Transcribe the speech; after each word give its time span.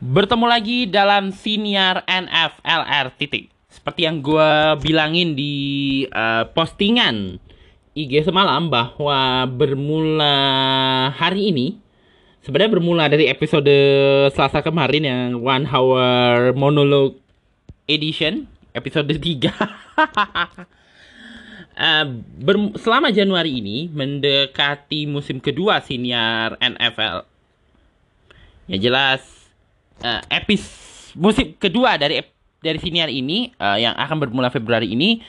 Bertemu 0.00 0.46
lagi 0.48 0.88
dalam 0.88 1.28
siniar 1.28 2.00
NFLR 2.08 3.12
titik. 3.20 3.52
Seperti 3.68 4.08
yang 4.08 4.24
gue 4.24 4.80
bilangin 4.80 5.36
di 5.36 5.54
uh, 6.08 6.48
postingan 6.56 7.36
IG 7.92 8.24
semalam 8.24 8.72
bahwa 8.72 9.44
bermula 9.44 10.36
hari 11.12 11.52
ini 11.52 11.76
sebenarnya 12.40 12.80
bermula 12.80 13.04
dari 13.12 13.28
episode 13.28 13.68
Selasa 14.32 14.64
kemarin 14.64 15.04
yang 15.04 15.28
One 15.44 15.68
Hour 15.68 16.56
Monologue 16.56 17.20
Edition 17.84 18.48
episode 18.72 19.12
3 19.12 19.20
Uh, 21.76 22.24
selama 22.80 23.12
Januari 23.12 23.60
ini 23.60 23.92
mendekati 23.92 25.04
musim 25.04 25.36
kedua 25.36 25.84
siniar 25.84 26.56
NFL. 26.56 27.28
Ya 28.64 28.80
jelas 28.80 29.20
uh, 30.00 30.24
epis 30.32 30.64
musim 31.12 31.52
kedua 31.60 32.00
dari 32.00 32.24
dari 32.64 32.80
siniar 32.80 33.12
ini 33.12 33.52
uh, 33.60 33.76
yang 33.76 33.92
akan 33.92 34.16
bermula 34.24 34.48
Februari 34.48 34.96
ini 34.96 35.20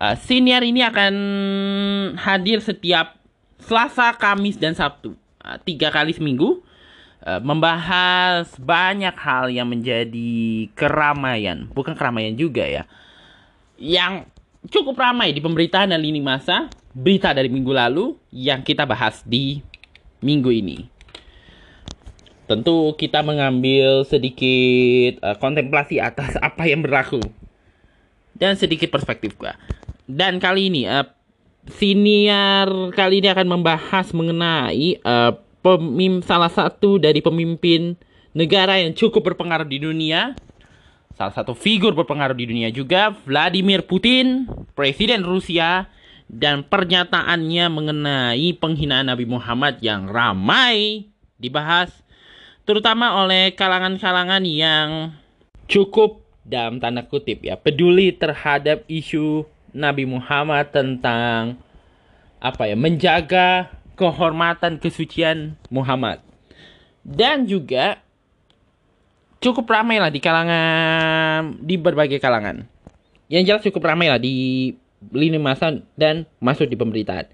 uh, 0.00 0.16
siniar 0.16 0.64
ini 0.64 0.80
akan 0.80 1.14
hadir 2.16 2.64
setiap 2.64 3.20
Selasa, 3.60 4.16
Kamis 4.16 4.56
dan 4.56 4.72
Sabtu. 4.72 5.12
Uh, 5.44 5.60
tiga 5.68 5.92
kali 5.92 6.16
seminggu 6.16 6.64
membahas 7.24 8.52
banyak 8.60 9.16
hal 9.16 9.48
yang 9.48 9.64
menjadi 9.64 10.68
keramaian. 10.76 11.64
Bukan 11.72 11.96
keramaian 11.96 12.36
juga 12.36 12.68
ya. 12.68 12.84
Yang 13.80 14.28
cukup 14.68 14.96
ramai 14.96 15.32
di 15.32 15.40
pemberitaan 15.44 15.92
dan 15.92 16.00
lini 16.00 16.20
masa 16.20 16.72
berita 16.94 17.34
dari 17.34 17.50
minggu 17.50 17.72
lalu 17.74 18.14
yang 18.30 18.62
kita 18.62 18.86
bahas 18.86 19.20
di 19.26 19.60
minggu 20.22 20.50
ini. 20.54 20.78
Tentu 22.44 22.92
kita 22.96 23.24
mengambil 23.24 24.04
sedikit 24.04 25.20
uh, 25.24 25.36
kontemplasi 25.40 26.00
atas 26.00 26.36
apa 26.48 26.68
yang 26.68 26.84
berlaku 26.84 27.20
dan 28.36 28.54
sedikit 28.54 28.92
perspektif 28.92 29.36
gua. 29.36 29.56
Dan 30.04 30.36
kali 30.36 30.68
ini 30.68 30.84
uh, 30.84 31.08
siniar 31.72 32.68
kali 32.92 33.24
ini 33.24 33.28
akan 33.32 33.48
membahas 33.48 34.12
mengenai 34.12 35.00
uh, 35.00 35.32
pemim 35.64 36.20
salah 36.20 36.52
satu 36.52 37.00
dari 37.00 37.24
pemimpin 37.24 37.96
negara 38.36 38.76
yang 38.76 38.92
cukup 38.92 39.32
berpengaruh 39.32 39.64
di 39.64 39.80
dunia 39.80 40.36
Salah 41.14 41.30
satu 41.30 41.54
figur 41.54 41.94
berpengaruh 41.94 42.34
di 42.34 42.50
dunia 42.50 42.74
juga, 42.74 43.14
Vladimir 43.22 43.86
Putin, 43.86 44.50
Presiden 44.74 45.22
Rusia, 45.22 45.86
dan 46.26 46.66
pernyataannya 46.66 47.64
mengenai 47.70 48.48
penghinaan 48.58 49.06
Nabi 49.06 49.22
Muhammad 49.22 49.78
yang 49.78 50.10
ramai 50.10 51.06
dibahas, 51.38 51.94
terutama 52.66 53.22
oleh 53.22 53.54
kalangan-kalangan 53.54 54.42
yang 54.42 55.14
cukup 55.70 56.26
dalam 56.42 56.82
tanda 56.82 57.06
kutip 57.06 57.46
ya, 57.46 57.54
peduli 57.54 58.10
terhadap 58.10 58.82
isu 58.90 59.46
Nabi 59.70 60.10
Muhammad 60.10 60.74
tentang 60.74 61.62
apa 62.42 62.66
ya, 62.66 62.76
menjaga 62.76 63.70
kehormatan 63.94 64.82
kesucian 64.82 65.54
Muhammad. 65.70 66.18
Dan 67.04 67.46
juga 67.46 68.03
cukup 69.44 69.68
ramai 69.68 70.00
lah 70.00 70.08
di 70.08 70.24
kalangan 70.24 71.60
di 71.60 71.76
berbagai 71.76 72.16
kalangan. 72.16 72.64
Yang 73.28 73.42
jelas 73.44 73.62
cukup 73.68 73.92
ramai 73.92 74.08
lah 74.08 74.16
di 74.16 74.72
lini 75.12 75.36
masa 75.36 75.84
dan 76.00 76.24
masuk 76.40 76.64
di 76.64 76.76
pemberitaan. 76.80 77.28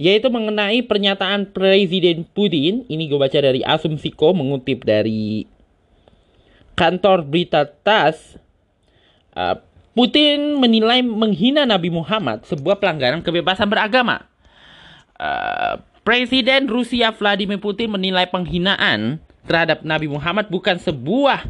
Yaitu 0.00 0.26
mengenai 0.32 0.82
pernyataan 0.82 1.54
Presiden 1.54 2.26
Putin, 2.26 2.82
ini 2.90 3.06
gue 3.06 3.20
baca 3.20 3.38
dari 3.38 3.62
Asumsiko 3.62 4.34
mengutip 4.34 4.82
dari 4.82 5.46
kantor 6.74 7.22
berita 7.28 7.68
TAS. 7.68 8.40
Uh, 9.36 9.60
Putin 9.92 10.56
menilai 10.56 11.04
menghina 11.04 11.68
Nabi 11.68 11.92
Muhammad 11.92 12.48
sebuah 12.48 12.80
pelanggaran 12.80 13.20
kebebasan 13.20 13.68
beragama. 13.68 14.24
Uh, 15.20 15.84
Presiden 16.02 16.66
Rusia 16.66 17.12
Vladimir 17.14 17.60
Putin 17.62 17.92
menilai 17.92 18.26
penghinaan 18.26 19.22
terhadap 19.46 19.82
Nabi 19.82 20.06
Muhammad 20.06 20.48
bukan 20.48 20.78
sebuah 20.78 21.46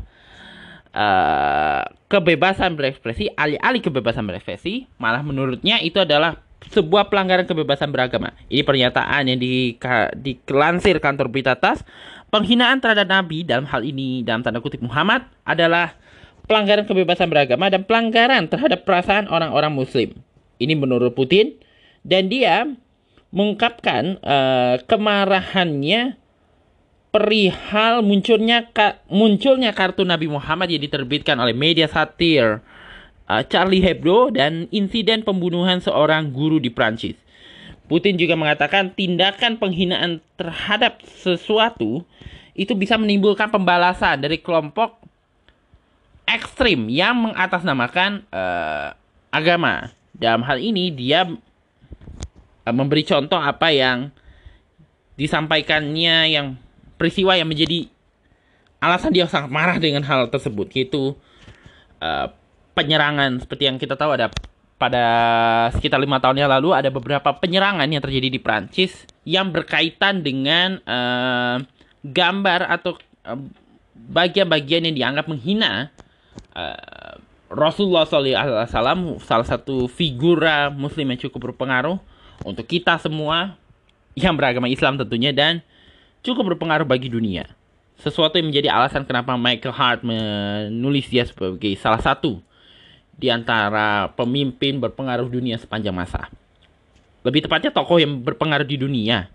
uh, 0.93 1.83
kebebasan 2.09 2.77
berekspresi, 2.77 3.33
alih-alih 3.37 3.81
kebebasan 3.81 4.25
berekspresi, 4.29 4.89
malah 5.01 5.25
menurutnya 5.25 5.81
itu 5.81 6.01
adalah 6.01 6.41
sebuah 6.71 7.11
pelanggaran 7.11 7.49
kebebasan 7.49 7.91
beragama. 7.91 8.31
Ini 8.47 8.63
pernyataan 8.63 9.23
yang 9.27 9.41
di, 9.41 9.77
kantor 11.03 11.27
berita 11.27 11.59
TAS. 11.59 11.83
Penghinaan 12.33 12.81
terhadap 12.81 13.11
Nabi 13.11 13.45
dalam 13.45 13.69
hal 13.69 13.85
ini 13.85 14.25
dalam 14.25 14.41
tanda 14.41 14.63
kutip 14.63 14.81
Muhammad 14.81 15.27
adalah 15.45 15.93
pelanggaran 16.49 16.89
kebebasan 16.89 17.29
beragama 17.29 17.69
dan 17.69 17.85
pelanggaran 17.85 18.49
terhadap 18.49 18.89
perasaan 18.89 19.29
orang-orang 19.29 19.73
Muslim. 19.75 20.17
Ini 20.57 20.73
menurut 20.73 21.13
Putin 21.13 21.59
dan 22.07 22.33
dia 22.33 22.65
mengungkapkan 23.33 24.17
uh, 24.25 24.81
kemarahannya 24.85 26.22
perihal 27.13 28.01
munculnya 28.01 28.73
ka, 28.73 28.99
munculnya 29.13 29.77
kartu 29.77 30.03
Nabi 30.03 30.33
Muhammad 30.33 30.73
yang 30.73 30.81
diterbitkan 30.81 31.37
oleh 31.37 31.53
media 31.53 31.85
satir 31.85 32.65
uh, 33.29 33.43
Charlie 33.47 33.85
Hebdo 33.85 34.33
dan 34.33 34.67
insiden 34.73 35.21
pembunuhan 35.21 35.79
seorang 35.85 36.33
guru 36.33 36.57
di 36.57 36.73
Prancis. 36.73 37.15
Putin 37.85 38.17
juga 38.17 38.33
mengatakan 38.33 38.97
tindakan 38.97 39.61
penghinaan 39.61 40.25
terhadap 40.41 41.05
sesuatu 41.05 42.01
itu 42.57 42.73
bisa 42.73 42.97
menimbulkan 42.97 43.53
pembalasan 43.53 44.25
dari 44.25 44.41
kelompok 44.41 44.97
ekstrim 46.25 46.89
yang 46.89 47.29
mengatasnamakan 47.29 48.25
uh, 48.33 48.97
agama. 49.29 49.93
Dalam 50.17 50.41
hal 50.49 50.65
ini 50.65 50.89
dia 50.89 51.29
uh, 51.29 52.73
memberi 52.73 53.05
contoh 53.05 53.37
apa 53.37 53.69
yang 53.69 54.09
disampaikannya 55.21 56.17
yang 56.33 56.57
peristiwa 57.03 57.35
yang 57.35 57.51
menjadi 57.51 57.91
alasan 58.79 59.11
dia 59.11 59.27
sangat 59.27 59.51
marah 59.51 59.83
dengan 59.83 60.07
hal 60.07 60.31
tersebut 60.31 60.71
yaitu 60.79 61.19
uh, 61.99 62.31
penyerangan. 62.79 63.43
Seperti 63.43 63.67
yang 63.67 63.83
kita 63.83 63.99
tahu 63.99 64.15
ada 64.15 64.31
pada 64.79 65.05
sekitar 65.75 65.99
lima 65.99 66.23
tahun 66.23 66.47
yang 66.47 66.51
lalu 66.51 66.71
ada 66.79 66.95
beberapa 66.95 67.35
penyerangan 67.35 67.91
yang 67.91 68.03
terjadi 68.03 68.31
di 68.31 68.39
Prancis 68.39 69.03
yang 69.27 69.51
berkaitan 69.51 70.23
dengan 70.23 70.79
uh, 70.87 71.59
gambar 72.07 72.71
atau 72.71 72.95
bagian-bagian 73.95 74.83
uh, 74.83 74.87
yang 74.91 74.97
dianggap 74.99 75.27
menghina 75.27 75.91
uh, 76.55 77.19
Rasulullah 77.51 78.07
SAW 78.07 79.19
salah 79.23 79.47
satu 79.47 79.91
figura 79.91 80.71
Muslim 80.71 81.15
yang 81.15 81.21
cukup 81.31 81.51
berpengaruh 81.51 81.99
untuk 82.43 82.67
kita 82.67 82.99
semua 82.99 83.55
yang 84.19 84.35
beragama 84.35 84.67
Islam 84.67 84.99
tentunya 84.99 85.31
dan 85.31 85.63
cukup 86.23 86.55
berpengaruh 86.55 86.87
bagi 86.87 87.11
dunia. 87.11 87.51
Sesuatu 87.99 88.39
yang 88.41 88.51
menjadi 88.51 88.73
alasan 88.73 89.07
kenapa 89.07 89.37
Michael 89.39 89.75
Hart 89.75 90.01
menulis 90.03 91.07
dia 91.07 91.23
sebagai 91.29 91.71
salah 91.79 92.03
satu 92.03 92.43
di 93.15 93.31
antara 93.31 94.11
pemimpin 94.19 94.83
berpengaruh 94.83 95.29
dunia 95.31 95.55
sepanjang 95.61 95.95
masa. 95.95 96.27
Lebih 97.23 97.47
tepatnya 97.47 97.71
tokoh 97.71 98.03
yang 98.03 98.19
berpengaruh 98.19 98.67
di 98.67 98.81
dunia 98.81 99.31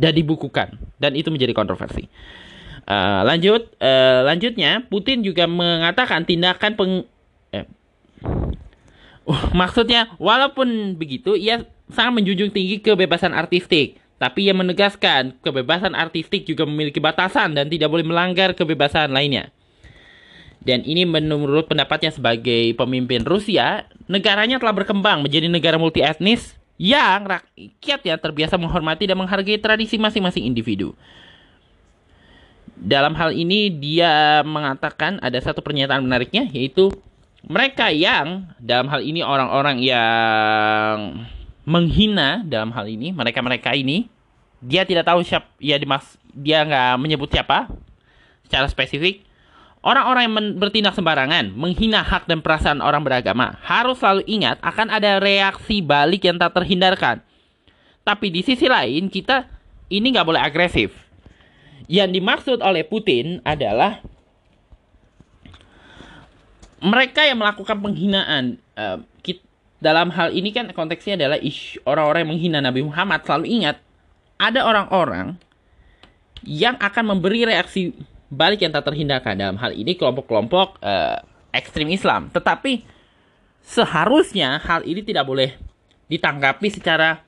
dan 0.00 0.16
dibukukan 0.16 0.80
dan 0.96 1.12
itu 1.12 1.28
menjadi 1.28 1.52
kontroversi. 1.52 2.08
Uh, 2.88 3.20
lanjut, 3.28 3.68
uh, 3.76 4.24
lanjutnya 4.24 4.80
Putin 4.88 5.20
juga 5.20 5.44
mengatakan 5.44 6.24
tindakan 6.24 6.72
peng 6.80 6.92
uh, 7.52 7.66
maksudnya 9.60 10.08
walaupun 10.16 10.96
begitu 10.96 11.36
ia 11.36 11.68
sangat 11.92 12.12
menjunjung 12.16 12.50
tinggi 12.50 12.80
kebebasan 12.80 13.36
artistik 13.36 13.99
tapi 14.20 14.44
ia 14.44 14.52
menegaskan 14.52 15.40
kebebasan 15.40 15.96
artistik 15.96 16.44
juga 16.44 16.68
memiliki 16.68 17.00
batasan 17.00 17.56
dan 17.56 17.72
tidak 17.72 17.88
boleh 17.88 18.04
melanggar 18.04 18.52
kebebasan 18.52 19.08
lainnya. 19.16 19.48
Dan 20.60 20.84
ini 20.84 21.08
menurut 21.08 21.64
pendapatnya 21.72 22.12
sebagai 22.12 22.76
pemimpin 22.76 23.24
Rusia, 23.24 23.88
negaranya 24.12 24.60
telah 24.60 24.76
berkembang 24.76 25.24
menjadi 25.24 25.48
negara 25.48 25.80
multi 25.80 26.04
etnis 26.04 26.52
yang 26.76 27.24
rakyatnya 27.24 28.20
terbiasa 28.20 28.60
menghormati 28.60 29.08
dan 29.08 29.16
menghargai 29.16 29.56
tradisi 29.56 29.96
masing-masing 29.96 30.44
individu. 30.44 30.92
Dalam 32.76 33.16
hal 33.16 33.32
ini 33.32 33.72
dia 33.72 34.44
mengatakan 34.44 35.16
ada 35.24 35.40
satu 35.40 35.64
pernyataan 35.64 36.04
menariknya 36.04 36.44
yaitu 36.52 36.92
mereka 37.40 37.88
yang 37.88 38.52
dalam 38.60 38.92
hal 38.92 39.00
ini 39.00 39.24
orang-orang 39.24 39.80
yang 39.80 41.24
menghina 41.64 42.44
dalam 42.44 42.72
hal 42.72 42.88
ini 42.88 43.12
mereka-mereka 43.12 43.76
ini 43.76 44.08
dia 44.60 44.84
tidak 44.84 45.08
tahu 45.08 45.24
siapa 45.24 45.48
ya 45.56 45.80
dimas 45.80 46.16
dia 46.36 46.62
nggak 46.62 47.00
menyebut 47.00 47.28
siapa 47.32 47.68
secara 48.44 48.68
spesifik 48.68 49.24
orang-orang 49.80 50.28
yang 50.28 50.34
bertindak 50.60 50.92
sembarangan 50.92 51.52
menghina 51.56 52.04
hak 52.04 52.28
dan 52.28 52.44
perasaan 52.44 52.84
orang 52.84 53.00
beragama 53.00 53.56
harus 53.64 53.96
selalu 53.96 54.22
ingat 54.28 54.60
akan 54.60 54.92
ada 54.92 55.16
reaksi 55.18 55.80
balik 55.80 56.28
yang 56.28 56.36
tak 56.36 56.52
terhindarkan 56.52 57.24
tapi 58.04 58.32
di 58.32 58.40
sisi 58.40 58.66
lain 58.68 59.12
kita 59.12 59.60
ini 59.90 60.06
nggak 60.14 60.26
boleh 60.26 60.40
agresif. 60.40 60.94
Yang 61.90 62.22
dimaksud 62.22 62.58
oleh 62.62 62.86
Putin 62.86 63.42
adalah 63.42 63.98
mereka 66.80 67.26
yang 67.26 67.42
melakukan 67.42 67.76
penghinaan. 67.82 68.56
Uh, 68.78 69.04
dalam 69.80 70.12
hal 70.12 70.28
ini 70.36 70.52
kan 70.52 70.68
konteksnya 70.76 71.16
adalah 71.16 71.40
orang-orang 71.88 72.28
yang 72.28 72.30
menghina 72.36 72.58
Nabi 72.60 72.84
Muhammad. 72.84 73.24
Selalu 73.24 73.46
ingat, 73.48 73.80
ada 74.40 74.64
orang-orang 74.64 75.36
yang 76.40 76.80
akan 76.80 77.12
memberi 77.12 77.44
reaksi 77.44 77.92
balik 78.32 78.64
yang 78.64 78.72
tak 78.72 78.88
terhindarkan. 78.88 79.36
Dalam 79.36 79.60
hal 79.60 79.76
ini 79.76 79.92
kelompok-kelompok 79.92 80.80
uh, 80.80 81.20
ekstrim 81.52 81.92
Islam. 81.92 82.32
Tetapi 82.32 82.80
seharusnya 83.60 84.56
hal 84.64 84.88
ini 84.88 85.04
tidak 85.04 85.28
boleh 85.28 85.52
ditanggapi 86.08 86.72
secara 86.72 87.20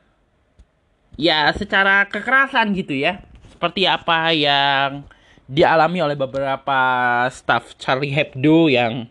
ya 1.20 1.53
secara 1.53 2.09
kekerasan 2.09 2.73
gitu 2.73 2.97
ya 2.97 3.20
seperti 3.53 3.85
apa 3.85 4.32
yang 4.32 5.05
dialami 5.44 6.00
oleh 6.00 6.17
beberapa 6.17 6.81
staff 7.29 7.76
Charlie 7.76 8.11
Hebdo 8.11 8.73
yang 8.73 9.06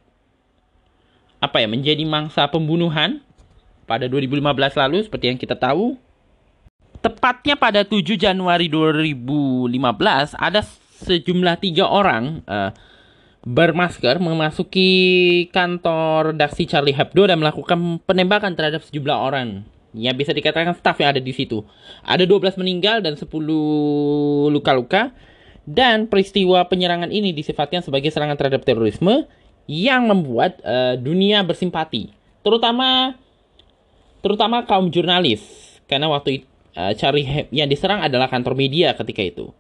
apa 1.38 1.62
ya 1.62 1.70
menjadi 1.70 2.02
mangsa 2.04 2.50
pembunuhan 2.50 3.22
pada 3.86 4.10
2015 4.10 4.42
lalu 4.76 4.98
seperti 5.06 5.26
yang 5.30 5.40
kita 5.40 5.56
tahu 5.56 5.96
tepatnya 7.02 7.58
pada 7.58 7.82
7 7.82 8.18
Januari 8.18 8.70
2015 8.70 9.74
ada 10.38 10.62
sejumlah 11.02 11.56
tiga 11.58 11.90
orang 11.90 12.46
uh, 12.46 12.70
bermasker 13.42 14.22
memasuki 14.22 15.50
kantor 15.50 16.38
redaksi 16.38 16.70
Charlie 16.70 16.94
Hebdo 16.94 17.26
dan 17.26 17.42
melakukan 17.42 17.98
penembakan 18.06 18.54
terhadap 18.54 18.86
sejumlah 18.86 19.18
orang 19.18 19.66
Ya 19.92 20.16
bisa 20.16 20.32
dikatakan 20.32 20.72
staff 20.80 20.96
yang 21.04 21.12
ada 21.12 21.20
di 21.20 21.36
situ. 21.36 21.68
Ada 22.08 22.24
12 22.24 22.56
meninggal 22.56 23.04
dan 23.04 23.20
10 23.20 23.28
luka-luka. 24.52 25.12
Dan 25.62 26.10
peristiwa 26.10 26.66
penyerangan 26.66 27.14
ini 27.14 27.38
disifatkan 27.38 27.86
sebagai 27.86 28.10
serangan 28.10 28.34
terhadap 28.34 28.66
terorisme 28.66 29.30
yang 29.70 30.10
membuat 30.10 30.58
uh, 30.66 30.98
dunia 30.98 31.46
bersimpati. 31.46 32.10
Terutama 32.42 33.14
terutama 34.26 34.66
kaum 34.66 34.90
jurnalis. 34.90 35.44
Karena 35.86 36.10
waktu 36.10 36.48
uh, 36.76 36.94
Charlie 36.96 37.28
Heb 37.28 37.48
yang 37.52 37.68
diserang 37.68 38.04
adalah 38.04 38.28
kantor 38.28 38.56
media 38.56 38.94
ketika 38.96 39.22
itu. 39.24 39.52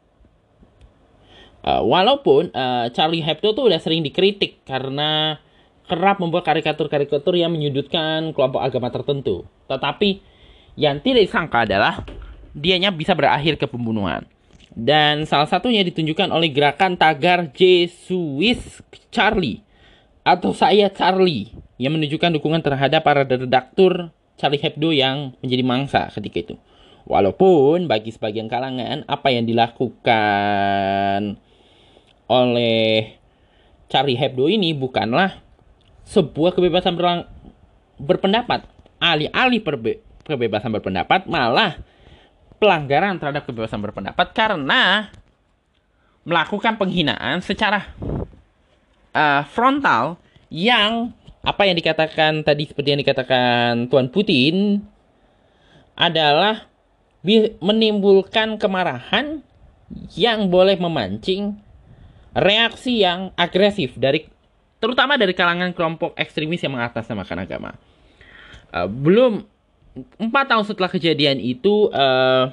Uh, 1.62 1.86
walaupun 1.86 2.50
uh, 2.58 2.90
Charlie 2.90 3.22
Hebdo 3.22 3.54
tuh 3.54 3.69
udah 3.69 3.78
sering 3.78 4.02
dikritik 4.02 4.66
karena 4.66 5.38
kerap 5.86 6.18
membuat 6.18 6.48
karikatur-karikatur 6.48 7.38
yang 7.38 7.54
menyudutkan 7.54 8.34
kelompok 8.34 8.66
agama 8.66 8.90
tertentu. 8.90 9.46
Tetapi 9.69 10.24
yang 10.80 11.04
tidak 11.04 11.28
disangka 11.28 11.68
adalah 11.68 12.02
dianya 12.56 12.90
bisa 12.90 13.14
berakhir 13.14 13.60
ke 13.60 13.68
pembunuhan. 13.68 14.25
Dan 14.72 15.28
salah 15.28 15.52
satunya 15.52 15.84
ditunjukkan 15.84 16.31
oleh 16.31 16.48
gerakan 16.48 16.96
tagar 16.96 17.52
Jesuis 17.52 18.80
Charlie 19.12 19.60
atau 20.24 20.56
saya 20.56 20.88
Charlie 20.88 21.52
yang 21.75 22.00
menunjukkan 22.00 22.40
dukungan 22.40 22.64
terhadap 22.64 23.04
para 23.04 23.28
redaktur 23.28 24.16
Charlie 24.40 24.64
Hebdo 24.64 24.96
yang 24.96 25.36
menjadi 25.44 25.64
mangsa 25.66 26.02
ketika 26.16 26.38
itu. 26.40 26.56
Walaupun 27.06 27.89
bagi 27.89 28.13
sebagian 28.13 28.45
kalangan 28.45 29.03
apa 29.09 29.27
yang 29.33 29.45
dilakukan 29.50 31.36
oleh 32.31 33.18
Charlie 33.92 34.15
Hebdo 34.15 34.48
ini 34.48 34.71
bukanlah 34.71 35.42
sebuah 36.07 36.56
kebebasan 36.56 36.95
berpendapat. 38.00 38.63
Alih-alih 39.01 39.59
kebebasan 40.24 40.71
berpendapat, 40.71 41.25
malah 41.25 41.81
pelanggaran 42.62 43.18
terhadap 43.18 43.50
kebebasan 43.50 43.81
berpendapat 43.81 44.27
karena 44.38 45.09
melakukan 46.21 46.77
penghinaan 46.77 47.42
secara 47.42 47.89
uh, 49.18 49.42
frontal 49.50 50.21
yang 50.54 51.09
apa 51.42 51.65
yang 51.65 51.74
dikatakan 51.74 52.45
tadi 52.45 52.69
seperti 52.69 52.94
yang 52.94 53.01
dikatakan 53.01 53.89
Tuan 53.89 54.13
Putin 54.13 54.86
adalah 55.97 56.69
menimbulkan 57.62 58.57
kemarahan 58.57 59.45
yang 60.18 60.50
boleh 60.50 60.79
memancing 60.81 61.53
reaksi 62.33 63.03
yang 63.03 63.29
agresif 63.38 63.94
dari 64.00 64.25
terutama 64.81 65.19
dari 65.19 65.35
kalangan 65.38 65.75
kelompok 65.77 66.18
ekstremis 66.18 66.63
yang 66.65 66.73
mengatasnamakan 66.73 67.45
agama. 67.45 67.71
Uh, 68.71 68.88
belum 68.89 69.45
empat 70.18 70.45
tahun 70.47 70.65
setelah 70.65 70.89
kejadian 70.89 71.38
itu, 71.38 71.91
uh, 71.91 72.50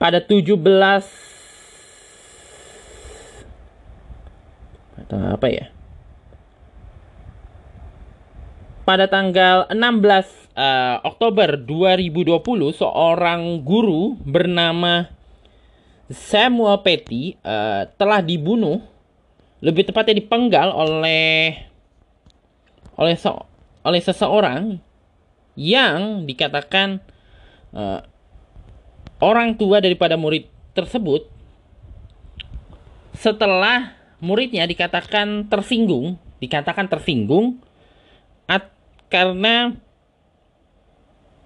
pada 0.00 0.24
17 0.24 0.56
atau 5.04 5.18
apa 5.36 5.46
ya? 5.52 5.68
Pada 8.90 9.06
tanggal 9.06 9.70
16 9.70 9.78
uh, 9.78 10.18
eh, 10.58 10.96
Oktober 11.06 11.54
2020, 11.54 12.42
seorang 12.74 13.62
guru 13.62 14.18
bernama 14.18 15.06
Samuel 16.10 16.82
Petty 16.82 17.38
uh, 17.38 17.86
telah 17.94 18.18
dibunuh, 18.18 18.82
lebih 19.62 19.86
tepatnya 19.86 20.18
dipenggal 20.18 20.74
oleh 20.74 21.54
oleh 22.98 23.14
se 23.14 23.30
oleh 23.86 24.02
seseorang 24.02 24.82
yang 25.54 26.26
dikatakan 26.26 26.98
uh, 27.70 28.02
orang 29.22 29.54
tua 29.54 29.78
daripada 29.78 30.18
murid 30.18 30.50
tersebut 30.74 31.30
setelah 33.14 33.94
muridnya 34.18 34.66
dikatakan 34.66 35.46
tersinggung, 35.46 36.18
dikatakan 36.42 36.90
tersinggung 36.90 37.62
karena 39.10 39.74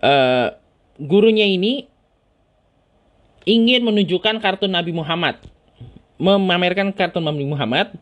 uh, 0.04 0.54
gurunya 1.00 1.48
ini 1.48 1.88
ingin 3.48 3.84
menunjukkan 3.84 4.40
kartun 4.40 4.72
Nabi 4.72 4.92
Muhammad, 4.92 5.40
memamerkan 6.20 6.92
kartun 6.92 7.24
Nabi 7.24 7.44
Muhammad, 7.44 7.92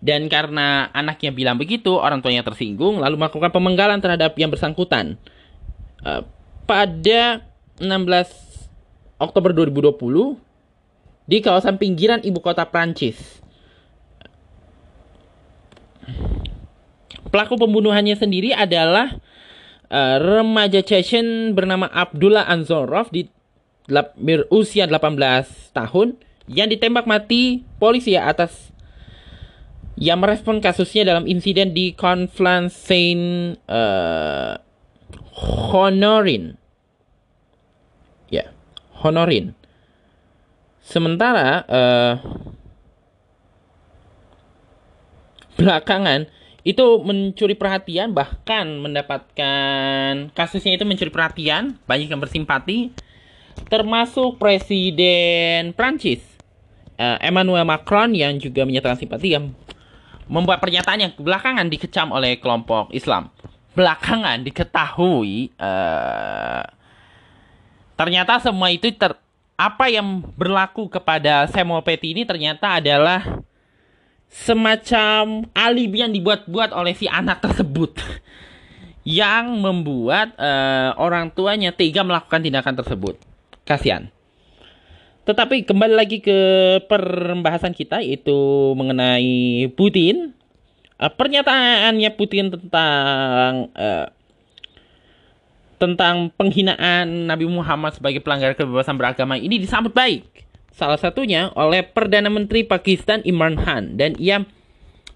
dan 0.00 0.26
karena 0.32 0.88
anaknya 0.96 1.30
bilang 1.34 1.60
begitu, 1.60 1.98
orang 1.98 2.24
tuanya 2.24 2.46
tersinggung, 2.46 2.98
lalu 3.02 3.20
melakukan 3.20 3.52
pemenggalan 3.52 4.00
terhadap 4.00 4.32
yang 4.40 4.48
bersangkutan. 4.48 5.20
Uh, 6.00 6.24
pada 6.64 7.44
16 7.76 9.20
Oktober 9.20 9.52
2020 9.52 10.38
di 11.28 11.38
kawasan 11.44 11.76
pinggiran 11.76 12.24
ibu 12.24 12.40
kota 12.40 12.64
Prancis. 12.64 13.44
Pelaku 17.30 17.54
pembunuhannya 17.54 18.18
sendiri 18.18 18.50
adalah 18.50 19.14
uh, 19.86 20.16
remaja 20.18 20.82
Chechen 20.82 21.54
bernama 21.54 21.86
Abdullah 21.86 22.46
Anzorov 22.50 23.10
di 23.14 23.30
berusia 24.18 24.86
18 24.86 25.74
tahun 25.74 26.18
yang 26.50 26.70
ditembak 26.70 27.06
mati 27.06 27.66
polisi 27.78 28.14
ya 28.14 28.30
atas 28.30 28.70
yang 30.00 30.22
merespon 30.22 30.62
kasusnya 30.62 31.06
dalam 31.06 31.26
insiden 31.26 31.74
di 31.76 31.92
Conflans 31.94 32.72
Saint 32.72 33.54
uh, 33.68 34.56
Honorin. 35.70 36.56
Ya, 38.32 38.50
Honorin. 39.04 39.52
Sementara 40.80 41.62
uh, 41.68 42.14
belakangan 45.60 46.39
itu 46.60 46.84
mencuri 47.00 47.56
perhatian 47.56 48.12
bahkan 48.12 48.68
mendapatkan 48.78 50.28
kasusnya 50.36 50.76
itu 50.76 50.84
mencuri 50.84 51.08
perhatian 51.08 51.80
banyak 51.88 52.12
yang 52.12 52.20
bersimpati 52.20 52.92
termasuk 53.72 54.36
Presiden 54.36 55.72
Prancis 55.72 56.20
uh, 57.00 57.16
Emmanuel 57.24 57.64
Macron 57.64 58.12
yang 58.12 58.36
juga 58.36 58.68
menyatakan 58.68 59.00
simpati 59.00 59.32
yang 59.32 59.56
membuat 60.30 60.62
pernyataan 60.62 61.00
yang 61.00 61.12
belakangan 61.18 61.66
dikecam 61.66 62.14
oleh 62.14 62.38
kelompok 62.38 62.94
Islam. 62.94 63.32
Belakangan 63.74 64.46
diketahui 64.46 65.50
uh, 65.58 66.62
ternyata 67.98 68.38
semua 68.38 68.70
itu 68.70 68.92
ter 68.94 69.16
apa 69.60 69.92
yang 69.92 70.24
berlaku 70.38 70.88
kepada 70.88 71.44
Petty 71.84 72.16
ini 72.16 72.22
ternyata 72.24 72.80
adalah 72.80 73.20
semacam 74.30 75.50
alibi 75.52 76.06
yang 76.06 76.14
dibuat-buat 76.14 76.70
oleh 76.70 76.94
si 76.94 77.10
anak 77.10 77.42
tersebut 77.42 77.98
yang 79.02 79.58
membuat 79.58 80.38
uh, 80.38 80.94
orang 81.02 81.34
tuanya 81.34 81.74
tega 81.74 82.06
melakukan 82.06 82.38
tindakan 82.38 82.78
tersebut 82.78 83.18
kasihan. 83.66 84.06
Tetapi 85.26 85.66
kembali 85.66 85.94
lagi 85.98 86.22
ke 86.22 86.38
pembahasan 86.86 87.74
kita 87.74 88.00
itu 88.06 88.72
mengenai 88.78 89.66
Putin. 89.74 90.30
Uh, 90.94 91.10
pernyataannya 91.10 92.10
Putin 92.14 92.54
tentang 92.54 93.72
uh, 93.74 94.06
tentang 95.80 96.28
penghinaan 96.36 97.24
Nabi 97.24 97.48
Muhammad 97.48 97.96
sebagai 97.96 98.20
pelanggar 98.20 98.52
kebebasan 98.52 98.94
beragama 99.00 99.40
ini 99.40 99.58
disambut 99.58 99.90
baik. 99.96 100.49
Salah 100.70 100.96
satunya 100.96 101.50
oleh 101.58 101.82
Perdana 101.82 102.30
Menteri 102.30 102.62
Pakistan 102.62 103.20
Imran 103.26 103.58
Khan 103.58 103.98
dan 103.98 104.14
ia 104.16 104.46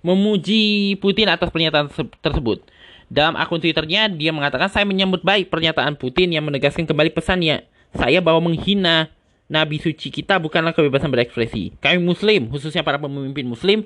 memuji 0.04 0.94
Putin 1.00 1.32
atas 1.32 1.48
pernyataan 1.48 1.88
tersebut. 2.20 2.66
Dalam 3.08 3.38
akun 3.38 3.60
Twitternya, 3.60 4.10
dia 4.12 4.32
mengatakan, 4.32 4.68
saya 4.68 4.84
menyambut 4.84 5.24
baik 5.24 5.48
pernyataan 5.48 5.96
Putin 5.96 6.34
yang 6.34 6.44
menegaskan 6.44 6.84
kembali 6.84 7.12
pesannya. 7.12 7.64
Saya 7.94 8.18
bahwa 8.18 8.50
menghina 8.50 9.12
Nabi 9.46 9.78
suci 9.78 10.08
kita 10.08 10.40
bukanlah 10.40 10.72
kebebasan 10.72 11.12
berekspresi. 11.12 11.76
Kami 11.78 12.00
Muslim, 12.00 12.48
khususnya 12.50 12.82
para 12.82 12.96
pemimpin 12.98 13.44
Muslim, 13.46 13.84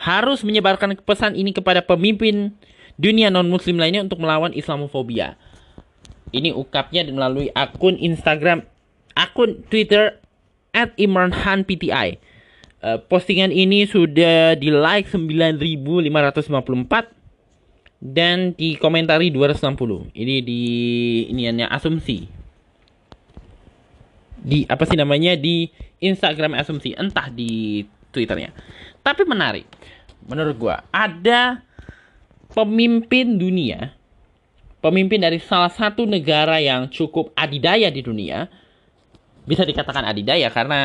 harus 0.00 0.42
menyebarkan 0.42 0.96
pesan 1.04 1.36
ini 1.36 1.52
kepada 1.52 1.84
pemimpin 1.84 2.56
dunia 2.98 3.30
non-Muslim 3.30 3.78
lainnya 3.78 4.02
untuk 4.02 4.18
melawan 4.18 4.50
Islamofobia. 4.56 5.38
Ini 6.34 6.52
ukapnya 6.52 7.06
melalui 7.08 7.48
akun 7.54 7.96
Instagram, 7.96 8.64
akun 9.16 9.64
Twitter 9.70 10.20
at 10.78 10.94
Imran 10.94 11.34
Khan 11.34 11.66
PTI. 11.66 12.22
Uh, 12.78 13.02
postingan 13.10 13.50
ini 13.50 13.90
sudah 13.90 14.54
di 14.54 14.70
like 14.70 15.10
9.554 15.10 16.06
dan 17.98 18.54
di 18.54 18.78
komentari 18.78 19.34
260. 19.34 20.14
Ini 20.14 20.36
di 20.46 20.62
iniannya 21.34 21.66
asumsi. 21.66 22.30
Di 24.38 24.62
apa 24.70 24.86
sih 24.86 24.94
namanya 24.94 25.34
di 25.34 25.66
Instagram 25.98 26.54
asumsi, 26.54 26.94
entah 26.94 27.26
di 27.26 27.82
Twitternya. 28.14 28.54
Tapi 29.02 29.26
menarik. 29.26 29.66
Menurut 30.30 30.54
gua 30.54 30.86
ada 30.94 31.66
pemimpin 32.54 33.34
dunia 33.34 33.98
pemimpin 34.78 35.18
dari 35.18 35.42
salah 35.42 35.70
satu 35.70 36.06
negara 36.06 36.62
yang 36.62 36.86
cukup 36.90 37.34
adidaya 37.34 37.90
di 37.90 38.02
dunia 38.02 38.46
bisa 39.48 39.64
dikatakan 39.64 40.04
adidaya 40.04 40.52
karena 40.52 40.80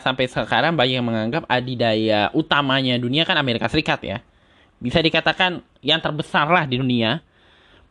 sampai 0.00 0.24
sekarang 0.24 0.72
banyak 0.72 0.96
yang 0.96 1.04
menganggap 1.04 1.44
adidaya 1.44 2.32
utamanya 2.32 2.96
dunia 2.96 3.28
kan 3.28 3.36
Amerika 3.36 3.68
Serikat 3.68 4.00
ya. 4.00 4.24
Bisa 4.80 5.04
dikatakan 5.04 5.60
yang 5.84 6.00
terbesar 6.00 6.48
lah 6.48 6.64
di 6.64 6.80
dunia 6.80 7.20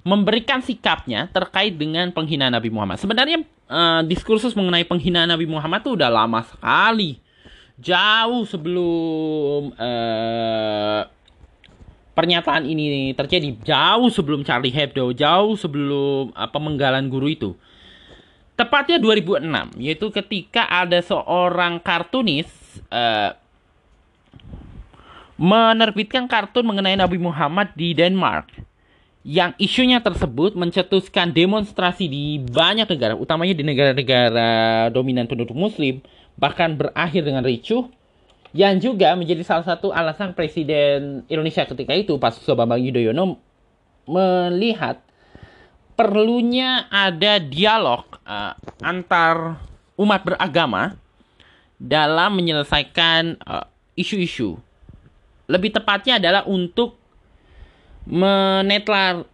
memberikan 0.01 0.65
sikapnya 0.65 1.29
terkait 1.29 1.77
dengan 1.77 2.09
penghinaan 2.09 2.57
Nabi 2.57 2.73
Muhammad. 2.73 2.97
Sebenarnya 2.97 3.45
uh, 3.69 4.01
diskursus 4.05 4.57
mengenai 4.57 4.85
penghinaan 4.85 5.29
Nabi 5.29 5.45
Muhammad 5.45 5.85
itu 5.85 5.93
udah 5.93 6.09
lama 6.09 6.41
sekali. 6.45 7.21
Jauh 7.77 8.45
sebelum 8.49 9.73
uh, 9.77 11.01
pernyataan 12.17 12.65
ini 12.65 13.13
terjadi 13.13 13.57
jauh 13.61 14.09
sebelum 14.09 14.41
Charlie 14.41 14.73
Hebdo, 14.73 15.13
jauh 15.13 15.53
sebelum 15.53 16.33
uh, 16.33 16.49
pemenggalan 16.49 17.09
guru 17.09 17.29
itu. 17.29 17.51
Tepatnya 18.55 18.95
2006, 19.03 19.75
yaitu 19.75 20.07
ketika 20.15 20.63
ada 20.71 21.03
seorang 21.03 21.75
kartunis 21.83 22.47
uh, 22.87 23.35
menerbitkan 25.35 26.23
kartun 26.31 26.63
mengenai 26.63 26.95
Nabi 26.95 27.19
Muhammad 27.19 27.75
di 27.75 27.91
Denmark. 27.91 28.47
Yang 29.25 29.57
isunya 29.57 29.99
tersebut 29.99 30.53
mencetuskan 30.53 31.33
demonstrasi 31.33 32.05
di 32.05 32.39
banyak 32.39 32.85
negara, 32.85 33.17
utamanya 33.17 33.57
di 33.57 33.65
negara-negara 33.65 34.87
dominan 34.93 35.25
penduduk 35.25 35.57
muslim, 35.57 35.99
bahkan 36.37 36.77
berakhir 36.77 37.25
dengan 37.25 37.41
ricuh 37.41 37.89
yang 38.55 38.79
juga 38.79 39.11
menjadi 39.19 39.43
salah 39.43 39.67
satu 39.67 39.91
alasan 39.91 40.31
Presiden 40.31 41.27
Indonesia 41.27 41.67
ketika 41.67 41.91
itu 41.91 42.15
Pak 42.15 42.39
Susilo 42.39 42.55
Bambang 42.55 42.79
Yudhoyono 42.79 43.35
melihat 44.07 45.01
perlunya 45.95 46.91
ada 46.91 47.39
dialog 47.39 48.03
uh, 48.27 48.53
antar 48.83 49.59
umat 49.95 50.21
beragama 50.27 50.99
dalam 51.79 52.35
menyelesaikan 52.35 53.39
uh, 53.43 53.65
isu-isu. 53.95 54.55
Uh, 54.55 54.63
Lebih 55.45 55.75
tepatnya 55.75 56.19
adalah 56.19 56.43
untuk 56.47 56.99
menetlar 58.05 59.25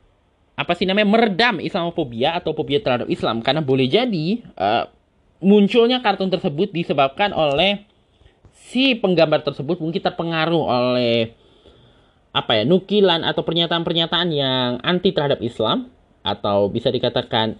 apa 0.55 0.71
sih 0.77 0.85
namanya 0.85 1.09
meredam 1.09 1.57
Islamofobia 1.57 2.37
atau 2.37 2.53
fobia 2.53 2.77
terhadap 2.77 3.09
Islam 3.09 3.41
karena 3.41 3.65
boleh 3.65 3.89
jadi 3.89 4.45
uh, 4.55 4.85
munculnya 5.41 5.99
kartun 6.05 6.29
tersebut 6.29 6.69
disebabkan 6.69 7.33
oleh 7.33 7.83
si 8.53 8.93
penggambar 8.93 9.41
tersebut 9.41 9.81
mungkin 9.81 9.99
terpengaruh 9.99 10.63
oleh 10.63 11.33
apa 12.31 12.61
ya 12.61 12.63
nukilan 12.63 13.27
atau 13.27 13.43
pernyataan-pernyataan 13.43 14.29
yang 14.31 14.79
anti 14.85 15.11
terhadap 15.11 15.43
Islam 15.43 15.91
atau 16.21 16.69
bisa 16.69 16.93
dikatakan 16.93 17.57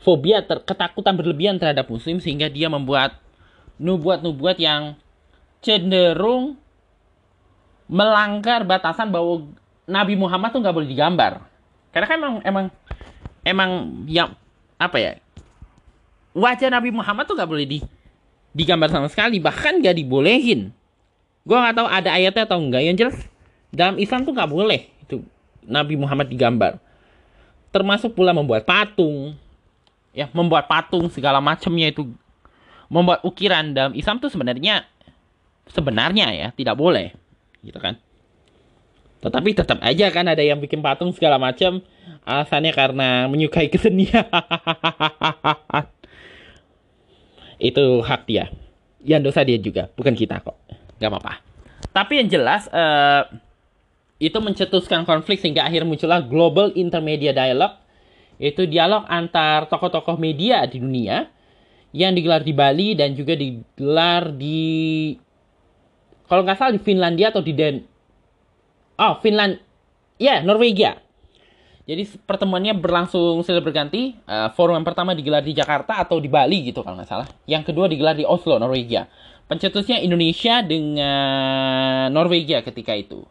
fobia 0.00 0.40
ter 0.40 0.64
ketakutan 0.64 1.14
berlebihan 1.14 1.60
terhadap 1.60 1.88
muslim 1.88 2.18
sehingga 2.18 2.48
dia 2.48 2.72
membuat 2.72 3.20
nubuat-nubuat 3.76 4.56
yang 4.60 4.96
cenderung 5.60 6.56
melanggar 7.88 8.64
batasan 8.64 9.12
bahwa 9.12 9.52
Nabi 9.84 10.14
Muhammad 10.16 10.54
tuh 10.54 10.60
nggak 10.62 10.76
boleh 10.76 10.88
digambar. 10.88 11.42
Karena 11.90 12.06
kan 12.06 12.16
emang 12.16 12.34
emang 12.46 12.66
emang 13.42 13.70
yang 14.06 14.30
apa 14.78 14.96
ya 14.96 15.12
wajah 16.32 16.70
Nabi 16.70 16.94
Muhammad 16.94 17.26
tuh 17.26 17.34
nggak 17.34 17.50
boleh 17.50 17.66
di 17.66 17.78
digambar 18.54 18.88
sama 18.90 19.08
sekali 19.10 19.42
bahkan 19.42 19.82
gak 19.82 19.98
dibolehin. 19.98 20.70
Gue 21.42 21.56
nggak 21.58 21.76
tahu 21.76 21.88
ada 21.88 22.10
ayatnya 22.14 22.44
atau 22.46 22.58
enggak 22.62 22.82
yang 22.84 22.96
jelas 22.96 23.16
dalam 23.74 23.96
Islam 23.98 24.22
tuh 24.22 24.34
nggak 24.34 24.50
boleh 24.50 24.90
itu 25.02 25.22
Nabi 25.66 25.94
Muhammad 25.98 26.30
digambar 26.30 26.78
termasuk 27.70 28.14
pula 28.14 28.34
membuat 28.34 28.66
patung. 28.66 29.34
Ya 30.10 30.26
membuat 30.34 30.66
patung 30.66 31.06
segala 31.10 31.38
macamnya 31.38 31.90
itu. 31.90 32.10
Membuat 32.90 33.22
ukiran 33.22 33.70
dalam 33.70 33.94
Islam 33.94 34.18
tuh 34.18 34.30
sebenarnya 34.30 34.86
sebenarnya 35.70 36.26
ya 36.34 36.48
tidak 36.54 36.74
boleh. 36.74 37.14
Gitu 37.62 37.78
kan. 37.78 37.98
Tetapi 39.20 39.52
tetap 39.52 39.78
aja 39.84 40.08
kan 40.08 40.26
ada 40.26 40.40
yang 40.40 40.58
bikin 40.58 40.80
patung 40.80 41.12
segala 41.12 41.36
macam 41.36 41.84
alasannya 42.24 42.72
karena 42.72 43.08
menyukai 43.28 43.68
kesenian. 43.72 44.26
Itu 47.60 48.00
hak 48.00 48.24
dia. 48.26 48.48
Yang 49.00 49.32
dosa 49.32 49.40
dia 49.44 49.58
juga 49.60 49.88
bukan 49.92 50.16
kita 50.16 50.40
kok. 50.40 50.56
Nggak 50.98 51.10
apa-apa. 51.12 51.34
Tapi 51.90 52.12
yang 52.24 52.28
jelas 52.28 52.68
uh, 52.72 53.28
itu 54.20 54.36
mencetuskan 54.36 55.08
konflik 55.08 55.40
sehingga 55.40 55.64
akhirnya 55.64 55.88
muncullah 55.88 56.20
global 56.20 56.70
intermedia 56.76 57.32
dialogue 57.32 57.80
yaitu 58.36 58.68
dialog 58.68 59.08
antar 59.08 59.64
tokoh-tokoh 59.72 60.20
media 60.20 60.68
di 60.68 60.80
dunia 60.80 61.28
yang 61.96 62.12
digelar 62.12 62.44
di 62.44 62.52
Bali 62.52 62.92
dan 62.92 63.16
juga 63.16 63.34
digelar 63.34 64.30
di 64.36 65.16
kalau 66.28 66.44
nggak 66.44 66.56
salah 66.60 66.76
di 66.76 66.80
Finlandia 66.84 67.32
atau 67.32 67.40
di 67.40 67.56
Den 67.56 67.80
oh 69.00 69.18
Finland 69.24 69.56
ya 70.20 70.36
yeah, 70.36 70.38
Norwegia 70.44 71.00
jadi 71.90 72.06
pertemuannya 72.06 72.78
berlangsung 72.78 73.42
silih 73.42 73.66
berganti. 73.66 74.14
Uh, 74.22 74.46
forum 74.54 74.78
yang 74.78 74.86
pertama 74.86 75.10
digelar 75.10 75.42
di 75.42 75.50
Jakarta 75.50 75.98
atau 75.98 76.22
di 76.22 76.30
Bali 76.30 76.70
gitu 76.70 76.86
kalau 76.86 76.94
nggak 76.94 77.10
salah. 77.10 77.26
Yang 77.50 77.74
kedua 77.74 77.90
digelar 77.90 78.14
di 78.14 78.22
Oslo, 78.22 78.62
Norwegia. 78.62 79.10
Pencetusnya 79.50 79.98
Indonesia 79.98 80.62
dengan 80.62 82.14
Norwegia 82.14 82.62
ketika 82.62 82.94
itu. 82.94 83.26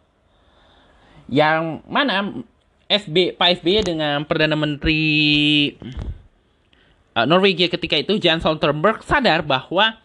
Yang 1.30 1.86
mana 1.86 2.44
SB 2.90 3.38
Pak 3.38 3.62
SBY 3.62 3.94
dengan 3.94 4.26
Perdana 4.26 4.58
Menteri 4.58 5.06
uh, 7.14 7.26
Norwegia 7.30 7.70
ketika 7.70 7.96
itu 7.96 8.18
Jan 8.18 8.42
Stoltenberg 8.42 9.06
sadar 9.06 9.46
bahwa 9.46 10.02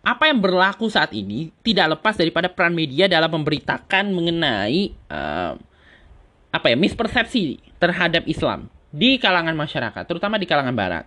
apa 0.00 0.32
yang 0.32 0.40
berlaku 0.40 0.88
saat 0.88 1.12
ini 1.12 1.52
tidak 1.60 1.98
lepas 1.98 2.16
daripada 2.16 2.48
peran 2.48 2.72
media 2.72 3.04
dalam 3.04 3.28
memberitakan 3.28 4.14
mengenai 4.14 4.96
uh, 5.12 5.58
apa 6.50 6.66
ya 6.72 6.76
mispersepsi 6.78 7.60
terhadap 7.76 8.24
Islam 8.26 8.70
di 8.90 9.20
kalangan 9.22 9.54
masyarakat, 9.54 10.02
terutama 10.06 10.38
di 10.40 10.46
kalangan 10.50 10.74
barat. 10.74 11.06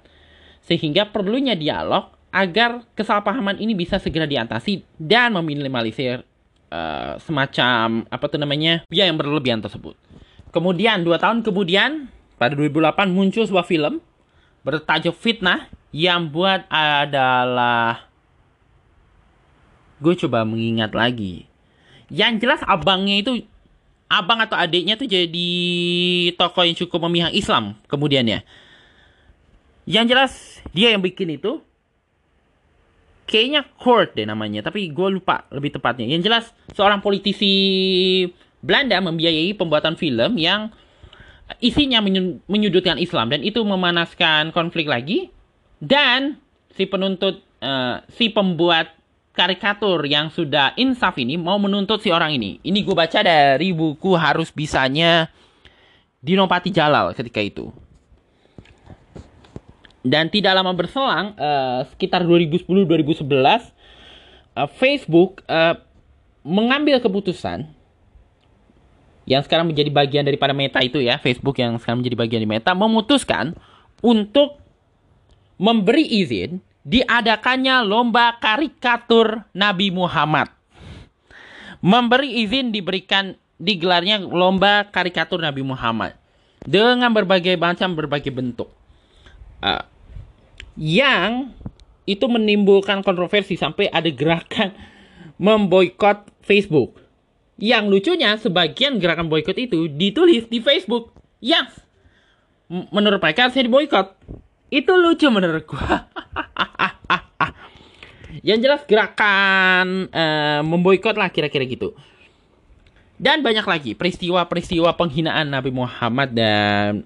Sehingga 0.64 1.12
perlunya 1.12 1.58
dialog 1.58 2.16
agar 2.32 2.88
kesalahpahaman 2.96 3.60
ini 3.60 3.76
bisa 3.76 4.00
segera 4.00 4.24
diatasi 4.24 4.82
dan 4.96 5.36
meminimalisir 5.36 6.24
uh, 6.74 7.22
semacam 7.22 8.10
apa 8.10 8.26
tuh 8.26 8.42
namanya 8.42 8.82
biaya 8.90 9.14
yang 9.14 9.22
berlebihan 9.22 9.62
tersebut. 9.62 9.94
Kemudian 10.50 11.06
dua 11.06 11.22
tahun 11.22 11.46
kemudian 11.46 12.10
pada 12.42 12.58
2008 12.58 13.14
muncul 13.14 13.46
sebuah 13.46 13.66
film 13.70 14.02
bertajuk 14.66 15.14
Fitnah 15.14 15.70
yang 15.94 16.34
buat 16.34 16.66
adalah 16.74 18.10
gue 20.02 20.14
coba 20.26 20.42
mengingat 20.44 20.98
lagi. 20.98 21.46
Yang 22.10 22.44
jelas 22.44 22.62
abangnya 22.66 23.22
itu 23.22 23.46
abang 24.12 24.42
atau 24.42 24.58
adiknya 24.58 24.94
tuh 25.00 25.10
jadi 25.10 25.50
tokoh 26.38 26.66
yang 26.66 26.78
cukup 26.78 27.00
memihak 27.10 27.34
Islam 27.34 27.78
kemudiannya. 27.90 28.46
Yang 29.84 30.06
jelas 30.10 30.32
dia 30.72 30.94
yang 30.94 31.02
bikin 31.02 31.38
itu 31.38 31.62
kayaknya 33.26 33.66
Kurt 33.80 34.16
deh 34.16 34.28
namanya, 34.28 34.66
tapi 34.66 34.90
gue 34.92 35.10
lupa 35.10 35.48
lebih 35.50 35.76
tepatnya. 35.76 36.08
Yang 36.08 36.22
jelas 36.28 36.46
seorang 36.76 37.00
politisi 37.00 37.54
Belanda 38.64 39.00
membiayai 39.04 39.52
pembuatan 39.60 40.00
film 40.00 40.40
yang 40.40 40.72
isinya 41.60 42.00
menyudutkan 42.48 42.96
Islam 42.98 43.28
dan 43.30 43.44
itu 43.44 43.60
memanaskan 43.60 44.56
konflik 44.56 44.88
lagi 44.88 45.28
dan 45.84 46.40
si 46.72 46.88
penuntut 46.88 47.44
uh, 47.60 48.00
si 48.16 48.32
pembuat 48.32 48.96
karikatur 49.34 50.06
yang 50.06 50.30
sudah 50.30 50.78
insaf 50.78 51.18
ini 51.20 51.36
mau 51.36 51.58
menuntut 51.60 52.00
si 52.00 52.14
orang 52.14 52.38
ini. 52.38 52.62
Ini 52.64 52.80
gue 52.86 52.96
baca 52.96 53.20
dari 53.20 53.74
buku 53.74 54.14
harus 54.16 54.54
bisanya 54.54 55.28
Dinopati 56.24 56.72
Jalal 56.72 57.12
ketika 57.12 57.44
itu. 57.44 57.68
Dan 60.04 60.28
tidak 60.28 60.60
lama 60.60 60.76
berselang, 60.76 61.32
uh, 61.40 61.88
sekitar 61.96 62.28
2010-2011, 62.28 63.72
uh, 64.60 64.68
Facebook 64.68 65.40
uh, 65.48 65.80
mengambil 66.44 67.00
keputusan 67.00 67.72
yang 69.24 69.40
sekarang 69.40 69.72
menjadi 69.72 69.88
bagian 69.88 70.28
daripada 70.28 70.52
Meta 70.52 70.84
itu 70.84 71.00
ya, 71.00 71.16
Facebook 71.16 71.56
yang 71.56 71.80
sekarang 71.80 72.04
menjadi 72.04 72.18
bagian 72.20 72.42
di 72.44 72.50
Meta, 72.50 72.76
memutuskan 72.76 73.56
untuk 74.04 74.60
memberi 75.56 76.04
izin 76.04 76.60
diadakannya 76.84 77.88
lomba 77.88 78.36
karikatur 78.44 79.48
Nabi 79.56 79.96
Muhammad. 79.96 80.52
Memberi 81.80 82.44
izin 82.44 82.76
diberikan 82.76 83.36
digelarnya 83.60 84.20
lomba 84.24 84.88
karikatur 84.92 85.40
Nabi 85.40 85.64
Muhammad 85.64 86.20
dengan 86.68 87.12
berbagai 87.12 87.56
macam 87.56 87.96
berbagai 87.96 88.32
bentuk. 88.32 88.72
Uh, 89.64 89.84
yang 90.78 91.54
itu 92.04 92.26
menimbulkan 92.28 93.00
kontroversi 93.06 93.56
sampai 93.56 93.88
ada 93.88 94.10
gerakan 94.12 94.76
memboikot 95.44 96.28
Facebook. 96.44 97.00
Yang 97.62 97.84
lucunya 97.88 98.36
sebagian 98.36 98.98
gerakan 98.98 99.30
boykot 99.30 99.56
itu 99.56 99.88
ditulis 99.88 100.50
di 100.50 100.60
Facebook. 100.60 101.14
Yang 101.40 101.80
menurut 102.90 103.22
mereka 103.22 103.48
harusnya 103.48 103.70
diboykot. 103.70 104.08
Itu 104.74 104.98
lucu 104.98 105.30
menurut 105.30 105.64
gua. 105.70 106.04
Yang 108.48 108.60
jelas 108.66 108.82
gerakan 108.90 110.10
uh, 110.10 110.66
memboikot 110.66 111.14
lah 111.14 111.30
kira-kira 111.30 111.70
gitu. 111.70 111.94
Dan 113.22 113.46
banyak 113.46 113.64
lagi 113.64 113.92
peristiwa-peristiwa 113.94 114.98
penghinaan 114.98 115.54
Nabi 115.54 115.70
Muhammad 115.70 116.34
dan 116.34 117.06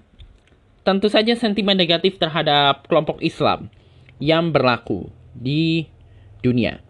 tentu 0.88 1.12
saja 1.12 1.36
sentimen 1.36 1.76
negatif 1.76 2.16
terhadap 2.16 2.88
kelompok 2.88 3.20
Islam 3.20 3.68
yang 4.16 4.48
berlaku 4.48 5.12
di 5.36 5.84
dunia. 6.40 6.80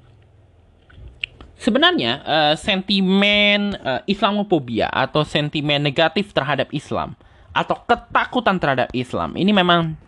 Sebenarnya 1.59 2.23
uh, 2.23 2.55
sentimen 2.55 3.75
uh, 3.83 4.07
Islamophobia 4.07 4.87
atau 4.87 5.27
sentimen 5.27 5.83
negatif 5.83 6.31
terhadap 6.31 6.71
Islam 6.71 7.19
atau 7.51 7.75
ketakutan 7.91 8.63
terhadap 8.63 8.95
Islam 8.95 9.35
ini 9.35 9.51
memang 9.51 9.99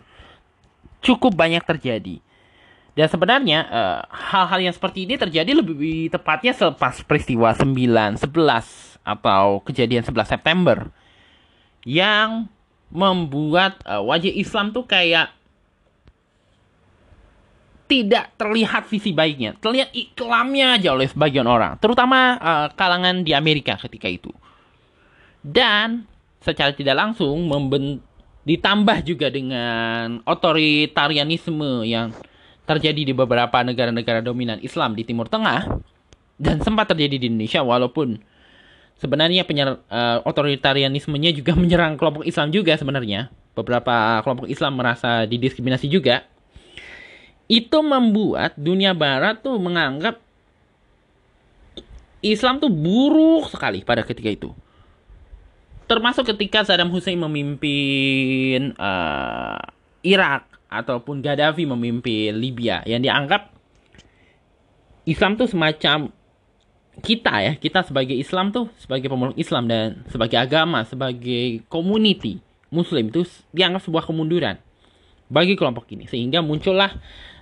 cukup 1.03 1.35
banyak 1.35 1.67
terjadi. 1.67 2.23
Dan 2.95 3.07
sebenarnya 3.11 3.67
hal-hal 4.07 4.59
uh, 4.59 4.65
yang 4.67 4.75
seperti 4.75 5.03
ini 5.03 5.19
terjadi 5.19 5.51
lebih 5.51 6.11
tepatnya 6.11 6.55
selepas 6.55 7.03
peristiwa 7.03 7.51
9 7.51 7.75
11 8.23 8.23
atau 9.03 9.59
kejadian 9.67 10.07
11 10.07 10.31
September 10.39 10.87
yang 11.83 12.47
membuat 12.91 13.79
uh, 13.87 14.03
wajah 14.03 14.31
Islam 14.31 14.75
tuh 14.75 14.83
kayak 14.83 15.31
tidak 17.91 18.31
terlihat 18.39 18.87
sisi 18.87 19.11
baiknya, 19.11 19.55
terlihat 19.59 19.91
iklamnya 19.91 20.79
aja 20.79 20.95
oleh 20.95 21.11
sebagian 21.11 21.43
orang, 21.43 21.75
terutama 21.79 22.39
uh, 22.39 22.67
kalangan 22.71 23.23
di 23.23 23.35
Amerika 23.35 23.75
ketika 23.75 24.07
itu. 24.07 24.31
Dan 25.43 26.07
secara 26.39 26.71
tidak 26.71 26.95
langsung 26.95 27.43
memben 27.51 27.99
ditambah 28.47 29.03
juga 29.03 29.27
dengan 29.27 30.23
otoritarianisme 30.23 31.83
yang 31.83 32.15
terjadi 32.65 33.11
di 33.11 33.13
beberapa 33.13 33.61
negara-negara 33.61 34.23
dominan 34.23 34.63
Islam 34.63 34.95
di 34.95 35.03
Timur 35.03 35.27
Tengah 35.27 35.67
dan 36.41 36.57
sempat 36.63 36.89
terjadi 36.89 37.21
di 37.21 37.25
Indonesia 37.29 37.61
walaupun 37.61 38.17
sebenarnya 38.99 39.45
penyer 39.45 39.77
uh, 39.77 40.19
otoritarianismenya 40.25 41.31
juga 41.31 41.55
menyerang 41.61 41.95
kelompok 41.95 42.25
Islam 42.25 42.49
juga 42.49 42.75
sebenarnya. 42.75 43.31
Beberapa 43.51 44.23
kelompok 44.23 44.47
Islam 44.47 44.79
merasa 44.79 45.27
didiskriminasi 45.27 45.87
juga. 45.91 46.23
Itu 47.51 47.83
membuat 47.83 48.55
dunia 48.55 48.95
barat 48.95 49.43
tuh 49.43 49.59
menganggap 49.59 50.23
Islam 52.23 52.61
tuh 52.61 52.71
buruk 52.71 53.51
sekali 53.51 53.83
pada 53.83 54.05
ketika 54.07 54.29
itu. 54.31 54.49
Termasuk 55.89 56.23
ketika 56.31 56.63
Saddam 56.63 56.87
Hussein 56.87 57.19
memimpin 57.19 58.71
uh, 58.79 59.59
Irak 59.99 60.47
ataupun 60.71 61.19
Gaddafi 61.19 61.67
memimpin 61.67 62.31
Libya 62.39 62.79
yang 62.87 63.03
dianggap 63.03 63.51
Islam 65.03 65.35
tuh 65.35 65.49
semacam 65.49 66.13
kita 66.99 67.33
ya, 67.39 67.53
kita 67.55 67.87
sebagai 67.87 68.11
Islam 68.11 68.51
tuh, 68.51 68.67
sebagai 68.75 69.07
pemeluk 69.07 69.39
Islam 69.39 69.71
dan 69.71 70.03
sebagai 70.11 70.35
agama, 70.35 70.83
sebagai 70.83 71.63
community 71.71 72.43
Muslim 72.67 73.07
itu 73.07 73.23
dianggap 73.55 73.87
sebuah 73.87 74.03
kemunduran 74.03 74.59
bagi 75.31 75.55
kelompok 75.55 75.87
ini. 75.95 76.11
Sehingga 76.11 76.43
muncullah 76.43 76.91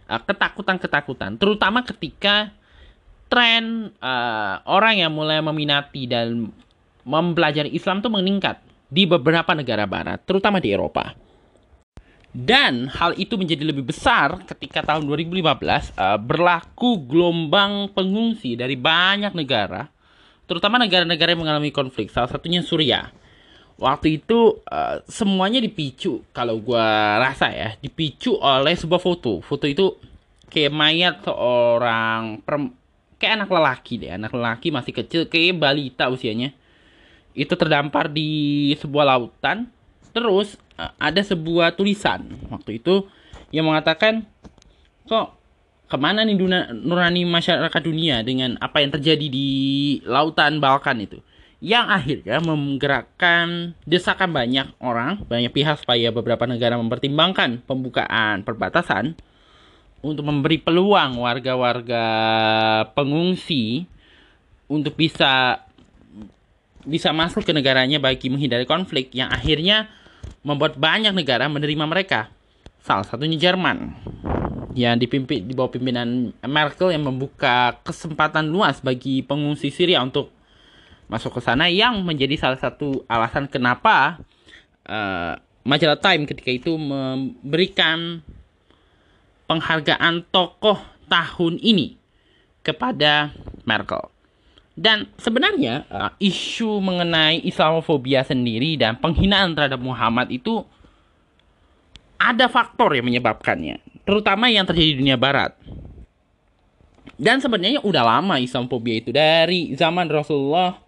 uh, 0.05 0.21
ketakutan-ketakutan, 0.21 1.33
uh, 1.33 1.37
terutama 1.41 1.81
ketika 1.81 2.53
tren 3.25 3.93
uh, 4.01 4.61
orang 4.69 5.01
yang 5.01 5.11
mulai 5.13 5.41
meminati 5.41 6.05
dan 6.05 6.53
mempelajari 7.01 7.73
Islam 7.73 8.05
tuh 8.05 8.13
meningkat 8.13 8.61
di 8.89 9.09
beberapa 9.09 9.53
negara 9.57 9.89
barat, 9.89 10.21
terutama 10.25 10.61
di 10.61 10.73
Eropa. 10.73 11.13
Dan 12.29 12.85
hal 12.93 13.17
itu 13.17 13.33
menjadi 13.41 13.65
lebih 13.65 13.89
besar 13.89 14.45
ketika 14.45 14.85
tahun 14.85 15.09
2015 15.09 15.49
uh, 15.97 16.17
berlaku 16.21 17.01
gelombang 17.09 17.89
pengungsi 17.89 18.53
dari 18.53 18.77
banyak 18.77 19.33
negara, 19.33 19.89
terutama 20.45 20.77
negara-negara 20.77 21.33
yang 21.33 21.41
mengalami 21.41 21.73
konflik, 21.73 22.13
salah 22.13 22.29
satunya 22.29 22.61
Suriah. 22.61 23.09
Waktu 23.81 24.21
itu 24.21 24.61
uh, 24.61 25.01
semuanya 25.09 25.57
dipicu, 25.57 26.21
kalau 26.29 26.61
gue 26.61 26.87
rasa 27.17 27.49
ya, 27.49 27.69
dipicu 27.81 28.37
oleh 28.37 28.77
sebuah 28.77 29.01
foto. 29.01 29.41
Foto 29.41 29.65
itu 29.65 29.97
kayak 30.53 30.69
mayat 30.69 31.15
seorang 31.25 32.45
kayak 33.17 33.33
anak 33.41 33.49
lelaki 33.49 34.05
deh, 34.05 34.11
anak 34.13 34.29
lelaki 34.37 34.69
masih 34.69 34.93
kecil, 34.93 35.25
kayak 35.25 35.57
balita 35.57 36.05
usianya. 36.13 36.53
Itu 37.33 37.57
terdampar 37.57 38.11
di 38.13 38.69
sebuah 38.77 39.17
lautan 39.17 39.79
Terus 40.13 40.57
eh, 40.57 40.68
ada 40.79 41.21
sebuah 41.21 41.75
tulisan 41.75 42.23
waktu 42.47 42.79
itu 42.79 43.05
yang 43.51 43.67
mengatakan 43.67 44.23
kok 45.09 45.35
ke 45.89 45.97
mana 45.97 46.21
nih 46.21 46.37
duna, 46.37 46.69
nurani 46.69 47.25
masyarakat 47.25 47.81
dunia 47.81 48.21
dengan 48.21 48.55
apa 48.61 48.77
yang 48.77 48.93
terjadi 48.93 49.25
di 49.25 49.49
lautan 50.05 50.61
Balkan 50.61 51.01
itu? 51.01 51.17
Yang 51.59 51.85
akhirnya 51.91 52.37
menggerakkan 52.39 53.75
desakan 53.83 54.31
banyak 54.31 54.69
orang, 54.79 55.25
banyak 55.27 55.51
pihak 55.51 55.81
supaya 55.81 56.13
beberapa 56.13 56.45
negara 56.47 56.77
mempertimbangkan 56.79 57.65
pembukaan 57.65 58.45
perbatasan 58.47 59.17
untuk 59.99 60.23
memberi 60.23 60.61
peluang 60.61 61.19
warga-warga 61.19 62.05
pengungsi 62.95 63.89
untuk 64.71 64.95
bisa 64.95 65.65
bisa 66.87 67.11
masuk 67.11 67.43
ke 67.43 67.51
negaranya 67.51 67.99
bagi 67.99 68.31
menghindari 68.31 68.63
konflik. 68.63 69.11
Yang 69.11 69.29
akhirnya 69.35 69.77
membuat 70.41 70.79
banyak 70.79 71.11
negara 71.11 71.45
menerima 71.51 71.85
mereka. 71.85 72.31
Salah 72.79 73.03
satunya 73.03 73.35
Jerman 73.35 73.93
yang 74.77 74.95
dipimpin 74.95 75.43
di 75.43 75.53
bawah 75.57 75.73
pimpinan 75.73 76.31
Merkel 76.45 76.93
yang 76.93 77.03
membuka 77.03 77.81
kesempatan 77.83 78.47
luas 78.47 78.79
bagi 78.79 79.25
pengungsi 79.25 79.73
Syria 79.73 79.99
untuk 79.99 80.31
masuk 81.09 81.37
ke 81.37 81.41
sana 81.41 81.65
yang 81.67 82.05
menjadi 82.05 82.37
salah 82.37 82.59
satu 82.61 83.03
alasan 83.09 83.49
kenapa 83.49 84.21
uh, 84.85 85.33
majalah 85.65 85.97
Time 85.97 86.29
ketika 86.29 86.53
itu 86.53 86.77
memberikan 86.77 88.21
penghargaan 89.49 90.21
tokoh 90.29 90.77
tahun 91.09 91.57
ini 91.57 91.97
kepada 92.61 93.33
Merkel. 93.65 94.18
Dan 94.79 95.11
sebenarnya 95.19 95.83
uh, 95.91 96.11
isu 96.23 96.79
mengenai 96.79 97.43
Islamofobia 97.43 98.23
sendiri 98.23 98.79
dan 98.79 98.95
penghinaan 98.95 99.51
terhadap 99.51 99.83
Muhammad 99.83 100.31
itu 100.31 100.63
ada 102.15 102.47
faktor 102.47 102.95
yang 102.95 103.11
menyebabkannya, 103.11 103.83
terutama 104.07 104.47
yang 104.47 104.63
terjadi 104.63 104.95
di 104.95 104.97
dunia 105.03 105.19
barat. 105.19 105.51
Dan 107.19 107.43
sebenarnya 107.43 107.83
udah 107.83 108.03
lama 108.07 108.39
Islamofobia 108.39 109.03
itu 109.03 109.11
dari 109.11 109.75
zaman 109.75 110.07
Rasulullah 110.07 110.79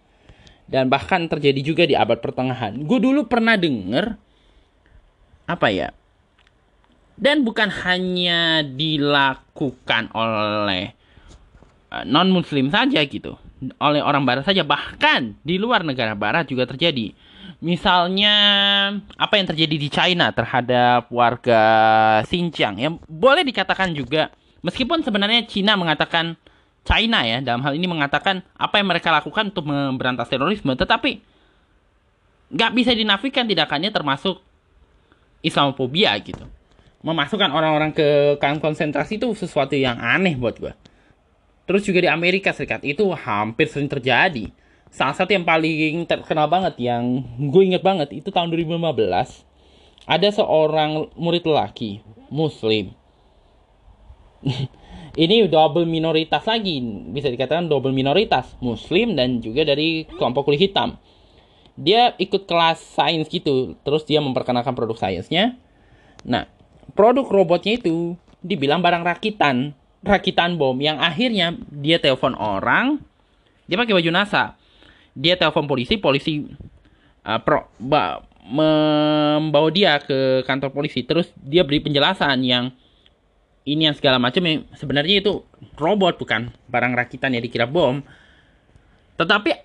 dan 0.71 0.87
bahkan 0.87 1.27
terjadi 1.27 1.59
juga 1.59 1.83
di 1.83 1.91
abad 1.91 2.23
pertengahan. 2.23 2.79
Gue 2.87 3.03
dulu 3.03 3.27
pernah 3.27 3.59
denger 3.59 4.15
apa 5.51 5.67
ya? 5.67 5.91
Dan 7.19 7.43
bukan 7.43 7.67
hanya 7.83 8.63
dilakukan 8.63 10.15
oleh 10.15 10.95
uh, 11.91 12.07
non 12.07 12.31
muslim 12.31 12.71
saja 12.71 13.03
gitu 13.03 13.50
oleh 13.77 14.01
orang 14.01 14.25
barat 14.25 14.43
saja. 14.43 14.65
Bahkan 14.65 15.45
di 15.45 15.61
luar 15.61 15.85
negara 15.85 16.17
barat 16.17 16.49
juga 16.49 16.65
terjadi. 16.65 17.13
Misalnya 17.61 18.35
apa 19.21 19.37
yang 19.37 19.45
terjadi 19.53 19.75
di 19.77 19.89
China 19.93 20.33
terhadap 20.33 21.13
warga 21.13 21.61
Xinjiang? 22.25 22.81
Yang 22.81 22.93
boleh 23.05 23.45
dikatakan 23.45 23.93
juga 23.93 24.33
meskipun 24.65 25.05
sebenarnya 25.05 25.45
China 25.45 25.77
mengatakan 25.77 26.33
China 26.81 27.21
ya 27.21 27.37
dalam 27.45 27.61
hal 27.61 27.77
ini 27.77 27.85
mengatakan 27.85 28.41
apa 28.57 28.81
yang 28.81 28.89
mereka 28.89 29.13
lakukan 29.13 29.53
untuk 29.53 29.69
memberantas 29.69 30.25
terorisme 30.25 30.73
tetapi 30.73 31.21
nggak 32.49 32.71
bisa 32.73 32.91
dinafikan 32.97 33.45
tindakannya 33.45 33.93
termasuk 33.93 34.41
Islamophobia 35.45 36.17
gitu. 36.21 36.45
Memasukkan 37.01 37.49
orang-orang 37.49 37.93
ke 37.93 38.37
kamp 38.37 38.61
konsentrasi 38.61 39.17
itu 39.17 39.33
sesuatu 39.33 39.73
yang 39.73 39.97
aneh 39.97 40.37
buat 40.37 40.57
gue. 40.57 40.73
Terus 41.71 41.87
juga 41.87 42.03
di 42.03 42.11
Amerika 42.11 42.51
Serikat 42.51 42.83
itu 42.83 43.07
hampir 43.15 43.63
sering 43.71 43.87
terjadi. 43.87 44.51
Salah 44.91 45.15
satu 45.15 45.31
yang 45.31 45.47
paling 45.47 46.03
terkenal 46.03 46.51
banget 46.51 46.75
yang 46.83 47.23
gue 47.47 47.63
inget 47.63 47.79
banget 47.79 48.11
itu 48.11 48.27
tahun 48.27 48.51
2015 48.51 48.75
ada 50.03 50.27
seorang 50.35 51.07
murid 51.15 51.47
lelaki 51.47 52.03
Muslim. 52.27 52.91
Ini 55.23 55.47
double 55.47 55.87
minoritas 55.87 56.43
lagi, 56.43 56.83
bisa 57.07 57.31
dikatakan 57.31 57.71
double 57.71 57.95
minoritas, 57.95 58.51
Muslim 58.59 59.15
dan 59.15 59.39
juga 59.39 59.63
dari 59.63 60.03
kelompok 60.19 60.51
kulit 60.51 60.67
hitam. 60.67 60.99
Dia 61.79 62.19
ikut 62.19 62.51
kelas 62.51 62.83
sains 62.99 63.31
gitu, 63.31 63.79
terus 63.87 64.03
dia 64.03 64.19
memperkenalkan 64.19 64.75
produk 64.75 64.99
sainsnya. 64.99 65.55
Nah, 66.27 66.51
produk 66.99 67.23
robotnya 67.31 67.79
itu 67.79 68.19
dibilang 68.43 68.83
barang 68.83 69.07
rakitan, 69.07 69.71
rakitan 70.01 70.57
bom 70.57 70.77
yang 70.81 70.97
akhirnya 70.97 71.53
dia 71.69 72.01
telepon 72.01 72.33
orang, 72.37 73.01
dia 73.69 73.77
pakai 73.77 73.93
baju 73.93 74.09
NASA. 74.11 74.57
Dia 75.11 75.35
telepon 75.35 75.67
polisi, 75.67 75.99
polisi 75.99 76.47
uh, 77.27 77.39
pro, 77.43 77.67
ba, 77.77 78.23
membawa 78.41 79.69
dia 79.69 79.99
ke 80.01 80.41
kantor 80.47 80.71
polisi. 80.73 81.03
Terus 81.05 81.29
dia 81.37 81.61
beri 81.61 81.83
penjelasan 81.83 82.41
yang 82.41 82.71
ini 83.61 83.85
yang 83.85 83.93
segala 83.93 84.17
macam 84.17 84.41
yang 84.41 84.65
sebenarnya 84.73 85.21
itu 85.21 85.45
robot 85.77 86.17
bukan 86.17 86.49
barang 86.71 86.93
rakitan 86.97 87.35
yang 87.37 87.43
dikira 87.45 87.69
bom. 87.69 88.01
Tetapi 89.19 89.61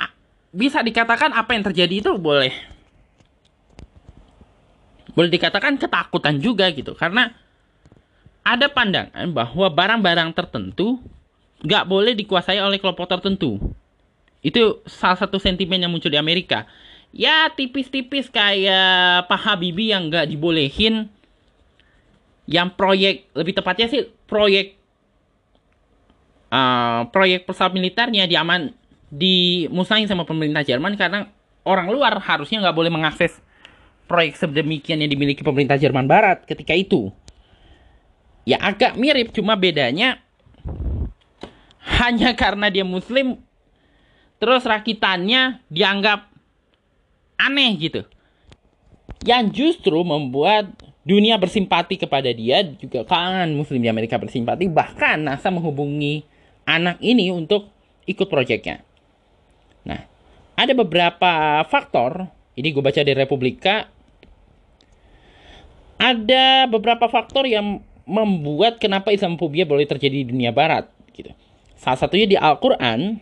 bisa 0.53 0.85
dikatakan 0.85 1.33
apa 1.33 1.53
yang 1.57 1.64
terjadi 1.64 1.94
itu 2.05 2.12
boleh 2.16 2.53
boleh 5.16 5.33
dikatakan 5.33 5.81
ketakutan 5.81 6.40
juga 6.44 6.68
gitu 6.77 6.92
karena 6.92 7.33
ada 8.47 8.71
pandangan 8.71 9.27
bahwa 9.35 9.67
barang-barang 9.67 10.31
tertentu 10.31 11.03
nggak 11.67 11.85
boleh 11.91 12.15
dikuasai 12.15 12.63
oleh 12.63 12.79
kelompok 12.79 13.11
tertentu. 13.11 13.59
Itu 14.39 14.87
salah 14.87 15.19
satu 15.19 15.43
sentimen 15.43 15.83
yang 15.83 15.91
muncul 15.91 16.15
di 16.15 16.21
Amerika. 16.21 16.63
Ya 17.11 17.51
tipis-tipis 17.51 18.31
kayak 18.31 19.27
Pak 19.27 19.41
Habibie 19.43 19.91
yang 19.91 20.07
nggak 20.07 20.31
dibolehin 20.31 21.11
yang 22.47 22.71
proyek 22.71 23.27
lebih 23.35 23.59
tepatnya 23.59 23.91
sih 23.91 24.07
proyek 24.31 24.79
uh, 26.55 27.11
proyek 27.11 27.43
pesawat 27.43 27.75
militernya 27.75 28.31
diaman 28.31 28.71
dimusahin 29.11 30.07
sama 30.07 30.23
pemerintah 30.23 30.63
Jerman 30.63 30.95
karena 30.95 31.27
orang 31.67 31.91
luar 31.91 32.23
harusnya 32.23 32.63
nggak 32.63 32.77
boleh 32.77 32.93
mengakses 32.95 33.43
proyek 34.07 34.39
sedemikian 34.39 35.03
yang 35.03 35.11
dimiliki 35.11 35.43
pemerintah 35.43 35.75
Jerman 35.75 36.07
Barat 36.07 36.47
ketika 36.47 36.71
itu. 36.79 37.11
Ya 38.47 38.63
agak 38.63 38.95
mirip, 38.95 39.35
cuma 39.35 39.59
bedanya 39.59 40.23
hanya 41.83 42.31
karena 42.39 42.71
dia 42.71 42.87
muslim, 42.87 43.43
terus 44.39 44.63
rakitannya 44.63 45.59
dianggap 45.67 46.31
aneh 47.43 47.75
gitu. 47.75 48.07
Yang 49.27 49.45
justru 49.51 49.99
membuat 50.07 50.71
dunia 51.03 51.35
bersimpati 51.43 51.99
kepada 51.99 52.31
dia, 52.31 52.63
juga 52.79 53.03
kalangan 53.03 53.51
muslim 53.51 53.83
di 53.83 53.91
Amerika 53.91 54.15
bersimpati, 54.15 54.71
bahkan 54.71 55.27
NASA 55.27 55.51
menghubungi 55.51 56.23
anak 56.67 57.03
ini 57.03 57.35
untuk 57.35 57.71
ikut 58.07 58.31
proyeknya. 58.31 58.83
Nah, 59.87 60.07
ada 60.55 60.73
beberapa 60.75 61.63
faktor, 61.67 62.31
ini 62.55 62.71
gue 62.71 62.83
baca 62.83 63.03
di 63.03 63.15
Republika, 63.15 63.91
ada 65.99 66.71
beberapa 66.71 67.11
faktor 67.11 67.47
yang 67.51 67.83
membuat 68.07 68.79
kenapa 68.79 69.11
Islamophobia 69.11 69.66
boleh 69.66 69.85
terjadi 69.85 70.23
di 70.23 70.27
dunia 70.31 70.55
barat 70.55 70.87
gitu. 71.12 71.35
Salah 71.77 71.99
satunya 71.99 72.25
di 72.31 72.37
Al-Qur'an 72.38 73.19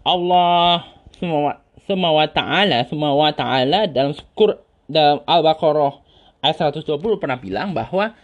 Allah 0.00 0.88
semua 1.84 2.10
wa 2.16 2.26
ta'ala 2.26 2.88
semua 2.88 3.12
wa 3.12 3.30
ta'ala 3.30 3.86
dalam 3.86 4.16
sukur 4.16 4.64
dalam 4.88 5.20
Al-Baqarah 5.28 6.00
ayat 6.40 6.72
120 6.72 7.20
pernah 7.20 7.36
bilang 7.36 7.76
bahwa 7.76 8.16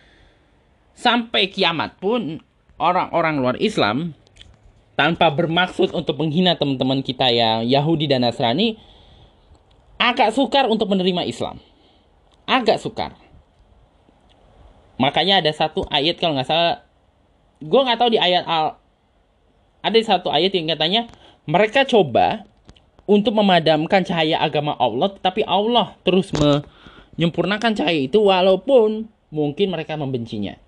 sampai 0.96 1.52
kiamat 1.52 2.00
pun 2.00 2.40
orang-orang 2.80 3.40
luar 3.40 3.56
Islam 3.60 4.16
tanpa 4.96 5.32
bermaksud 5.32 5.96
untuk 5.96 6.20
menghina 6.20 6.56
teman-teman 6.56 7.00
kita 7.00 7.28
yang 7.32 7.64
Yahudi 7.64 8.08
dan 8.08 8.24
Nasrani 8.24 8.76
agak 10.00 10.32
sukar 10.32 10.68
untuk 10.68 10.88
menerima 10.92 11.28
Islam. 11.28 11.60
Agak 12.48 12.80
sukar 12.80 13.16
Makanya 15.00 15.40
ada 15.40 15.48
satu 15.48 15.88
ayat 15.88 16.20
kalau 16.20 16.36
nggak 16.36 16.44
salah, 16.44 16.84
gue 17.64 17.80
nggak 17.80 17.96
tahu 17.96 18.12
di 18.12 18.20
ayat 18.20 18.44
al, 18.44 18.76
ada 19.80 19.98
satu 20.04 20.28
ayat 20.28 20.52
yang 20.52 20.68
katanya 20.68 21.08
mereka 21.48 21.88
coba 21.88 22.44
untuk 23.08 23.32
memadamkan 23.32 24.04
cahaya 24.04 24.36
agama 24.36 24.76
Allah, 24.76 25.08
tetapi 25.16 25.40
Allah 25.48 25.96
terus 26.04 26.28
menyempurnakan 26.36 27.72
cahaya 27.72 28.06
itu 28.06 28.20
walaupun 28.20 29.08
mungkin 29.32 29.72
mereka 29.72 29.96
membencinya. 29.96 30.60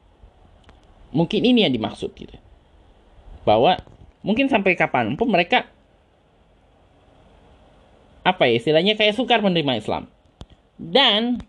Mungkin 1.12 1.44
ini 1.44 1.68
yang 1.68 1.76
dimaksud 1.76 2.16
gitu. 2.16 2.32
Bahwa 3.44 3.76
mungkin 4.24 4.48
sampai 4.48 4.72
kapan 4.80 5.12
pun 5.12 5.28
mereka 5.28 5.68
apa 8.24 8.48
ya 8.48 8.56
istilahnya 8.56 8.96
kayak 8.96 9.12
sukar 9.12 9.44
menerima 9.44 9.76
Islam. 9.76 10.08
Dan 10.80 11.44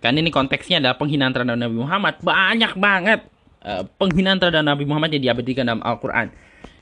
Kan 0.00 0.16
ini 0.16 0.32
konteksnya 0.32 0.80
adalah 0.80 0.96
penghinaan 0.96 1.32
terhadap 1.36 1.60
Nabi 1.60 1.76
Muhammad. 1.76 2.24
Banyak 2.24 2.72
banget 2.80 3.20
uh, 3.60 3.84
penghinaan 4.00 4.40
terhadap 4.40 4.64
Nabi 4.64 4.88
Muhammad 4.88 5.12
yang 5.12 5.28
diabadikan 5.28 5.68
dalam 5.68 5.84
Al-Quran. 5.84 6.32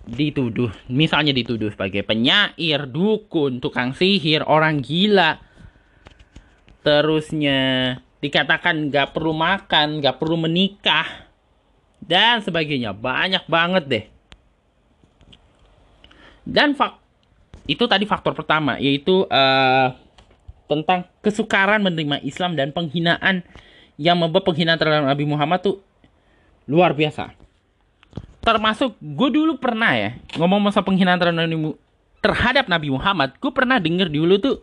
Dituduh, 0.08 0.70
misalnya 0.86 1.34
dituduh 1.34 1.68
sebagai 1.68 2.06
penyair, 2.06 2.86
dukun, 2.86 3.58
tukang 3.58 3.90
sihir, 3.92 4.46
orang 4.46 4.78
gila. 4.80 5.42
Terusnya 6.86 7.58
dikatakan 8.22 8.88
gak 8.88 9.12
perlu 9.12 9.34
makan, 9.34 9.98
gak 9.98 10.16
perlu 10.22 10.38
menikah. 10.38 11.26
Dan 11.98 12.38
sebagainya. 12.40 12.94
Banyak 12.94 13.50
banget 13.50 13.84
deh. 13.90 14.04
Dan 16.46 16.78
fak 16.78 17.02
itu 17.66 17.82
tadi 17.90 18.06
faktor 18.06 18.32
pertama, 18.32 18.78
yaitu... 18.78 19.26
Uh, 19.26 20.06
tentang 20.68 21.08
kesukaran 21.24 21.80
menerima 21.80 22.20
Islam 22.22 22.54
dan 22.54 22.70
penghinaan 22.70 23.42
yang 23.98 24.20
membuat 24.20 24.46
penghinaan 24.46 24.78
terhadap 24.78 25.08
Nabi 25.08 25.24
Muhammad 25.26 25.58
tuh 25.64 25.80
luar 26.68 26.92
biasa. 26.92 27.32
Termasuk 28.44 28.94
gue 29.00 29.28
dulu 29.32 29.56
pernah 29.58 29.96
ya 29.96 30.10
ngomong 30.36 30.60
masa 30.70 30.84
penghinaan 30.84 31.18
terhadap 32.18 32.68
Nabi, 32.68 32.88
Muhammad, 32.92 33.34
gue 33.40 33.52
pernah 33.52 33.80
denger 33.80 34.08
dulu 34.12 34.34
tuh 34.38 34.56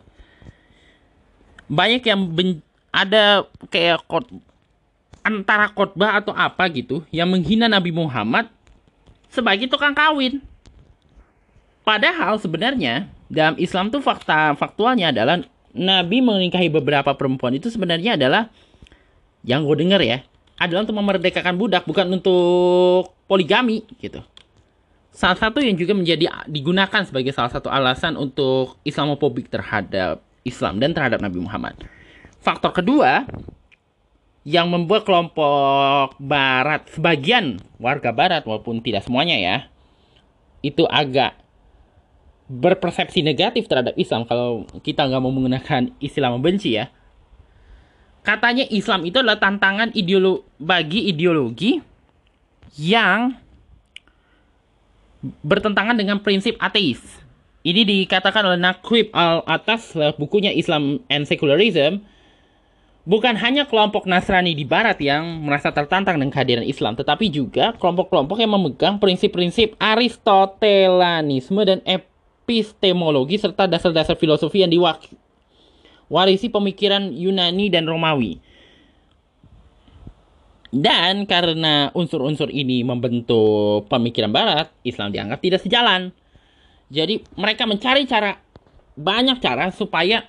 banyak 1.66 2.02
yang 2.06 2.20
ben, 2.30 2.62
ada 2.94 3.44
kayak 3.68 4.06
kot, 4.06 4.24
antara 5.26 5.66
khotbah 5.74 6.22
atau 6.22 6.30
apa 6.32 6.70
gitu 6.70 7.02
yang 7.10 7.26
menghina 7.26 7.66
Nabi 7.66 7.90
Muhammad 7.90 8.46
sebagai 9.26 9.66
tukang 9.66 9.92
kawin. 9.92 10.38
Padahal 11.82 12.38
sebenarnya 12.38 13.10
dalam 13.26 13.58
Islam 13.58 13.90
tuh 13.90 14.02
fakta 14.02 14.54
faktualnya 14.54 15.10
adalah 15.10 15.42
Nabi 15.76 16.24
menikahi 16.24 16.72
beberapa 16.72 17.12
perempuan 17.12 17.52
itu 17.52 17.68
sebenarnya 17.68 18.16
adalah 18.16 18.48
yang 19.44 19.62
gue 19.62 19.76
dengar 19.78 20.00
ya 20.00 20.24
adalah 20.56 20.88
untuk 20.88 20.96
memerdekakan 20.96 21.54
budak 21.60 21.84
bukan 21.84 22.16
untuk 22.16 23.12
poligami 23.28 23.84
gitu. 24.00 24.24
Salah 25.12 25.36
satu 25.36 25.60
yang 25.60 25.76
juga 25.76 25.96
menjadi 25.96 26.28
digunakan 26.48 27.04
sebagai 27.04 27.32
salah 27.32 27.52
satu 27.52 27.72
alasan 27.72 28.16
untuk 28.16 28.76
Islamofobik 28.84 29.48
terhadap 29.48 30.20
Islam 30.44 30.80
dan 30.80 30.92
terhadap 30.92 31.20
Nabi 31.20 31.40
Muhammad. 31.40 31.76
Faktor 32.40 32.72
kedua 32.72 33.24
yang 34.46 34.70
membuat 34.70 35.08
kelompok 35.08 36.16
Barat 36.20 36.88
sebagian 36.92 37.60
warga 37.80 38.12
Barat 38.12 38.44
walaupun 38.44 38.78
tidak 38.78 39.02
semuanya 39.02 39.36
ya 39.36 39.56
itu 40.62 40.86
agak 40.86 41.34
berpersepsi 42.46 43.26
negatif 43.26 43.66
terhadap 43.66 43.98
Islam 43.98 44.22
kalau 44.22 44.66
kita 44.86 45.02
nggak 45.02 45.22
mau 45.22 45.34
menggunakan 45.34 45.90
istilah 45.98 46.30
membenci 46.30 46.78
ya. 46.78 46.90
Katanya 48.22 48.66
Islam 48.70 49.06
itu 49.06 49.22
adalah 49.22 49.38
tantangan 49.38 49.94
ideolo 49.94 50.46
bagi 50.58 51.10
ideologi 51.10 51.78
yang 52.78 53.34
bertentangan 55.42 55.94
dengan 55.94 56.22
prinsip 56.22 56.58
ateis. 56.58 57.02
Ini 57.66 57.82
dikatakan 57.82 58.46
oleh 58.46 58.58
Nakwib 58.62 59.10
al 59.10 59.42
atas 59.46 59.94
bukunya 60.18 60.54
Islam 60.54 61.02
and 61.10 61.26
Secularism. 61.26 62.02
Bukan 63.06 63.38
hanya 63.38 63.70
kelompok 63.70 64.02
Nasrani 64.10 64.58
di 64.58 64.66
Barat 64.66 64.98
yang 64.98 65.46
merasa 65.46 65.70
tertantang 65.70 66.18
dengan 66.18 66.34
kehadiran 66.34 66.66
Islam, 66.66 66.98
tetapi 66.98 67.30
juga 67.30 67.70
kelompok-kelompok 67.78 68.42
yang 68.42 68.50
memegang 68.50 68.98
prinsip-prinsip 68.98 69.78
Aristotelanisme 69.78 71.62
dan 71.62 71.78
epistemologi 72.46 73.42
serta 73.42 73.66
dasar-dasar 73.66 74.14
filosofi 74.14 74.62
yang 74.62 74.70
diwarisi 74.70 76.46
pemikiran 76.46 77.10
Yunani 77.10 77.66
dan 77.66 77.90
Romawi. 77.90 78.38
Dan 80.70 81.26
karena 81.26 81.90
unsur-unsur 81.90 82.54
ini 82.54 82.86
membentuk 82.86 83.90
pemikiran 83.90 84.30
barat, 84.30 84.70
Islam 84.86 85.10
dianggap 85.10 85.42
tidak 85.42 85.58
sejalan. 85.66 86.14
Jadi 86.86 87.26
mereka 87.34 87.66
mencari 87.66 88.06
cara 88.06 88.38
banyak 88.94 89.42
cara 89.42 89.74
supaya 89.74 90.22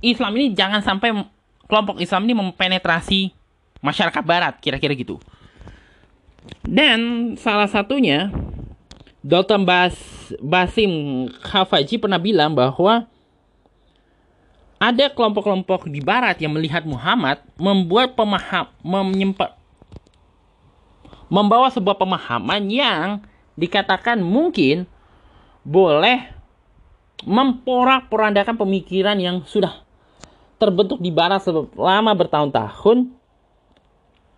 Islam 0.00 0.32
ini 0.40 0.56
jangan 0.56 0.80
sampai 0.80 1.12
kelompok 1.68 2.00
Islam 2.00 2.24
ini 2.24 2.34
mempenetrasi 2.40 3.28
masyarakat 3.84 4.24
barat, 4.24 4.56
kira-kira 4.64 4.96
gitu. 4.96 5.20
Dan 6.64 7.32
salah 7.36 7.68
satunya 7.68 8.32
Dr. 9.20 9.60
Bas 9.60 10.19
Basim 10.38 11.26
Khafaji 11.42 11.98
pernah 11.98 12.22
bilang 12.22 12.54
bahwa 12.54 13.10
ada 14.80 15.12
kelompok-kelompok 15.12 15.90
di 15.92 16.00
barat 16.00 16.40
yang 16.40 16.56
melihat 16.56 16.86
Muhammad 16.88 17.42
membuat 17.60 18.16
pemaham 18.16 18.70
menyempat 18.80 19.60
membawa 21.30 21.70
sebuah 21.70 22.00
pemahaman 22.00 22.66
yang 22.72 23.22
dikatakan 23.54 24.18
mungkin 24.18 24.88
boleh 25.62 26.32
memporak-porandakan 27.22 28.56
pemikiran 28.56 29.20
yang 29.20 29.44
sudah 29.44 29.84
terbentuk 30.56 30.98
di 30.98 31.12
barat 31.12 31.44
selama 31.44 32.16
bertahun-tahun 32.16 33.12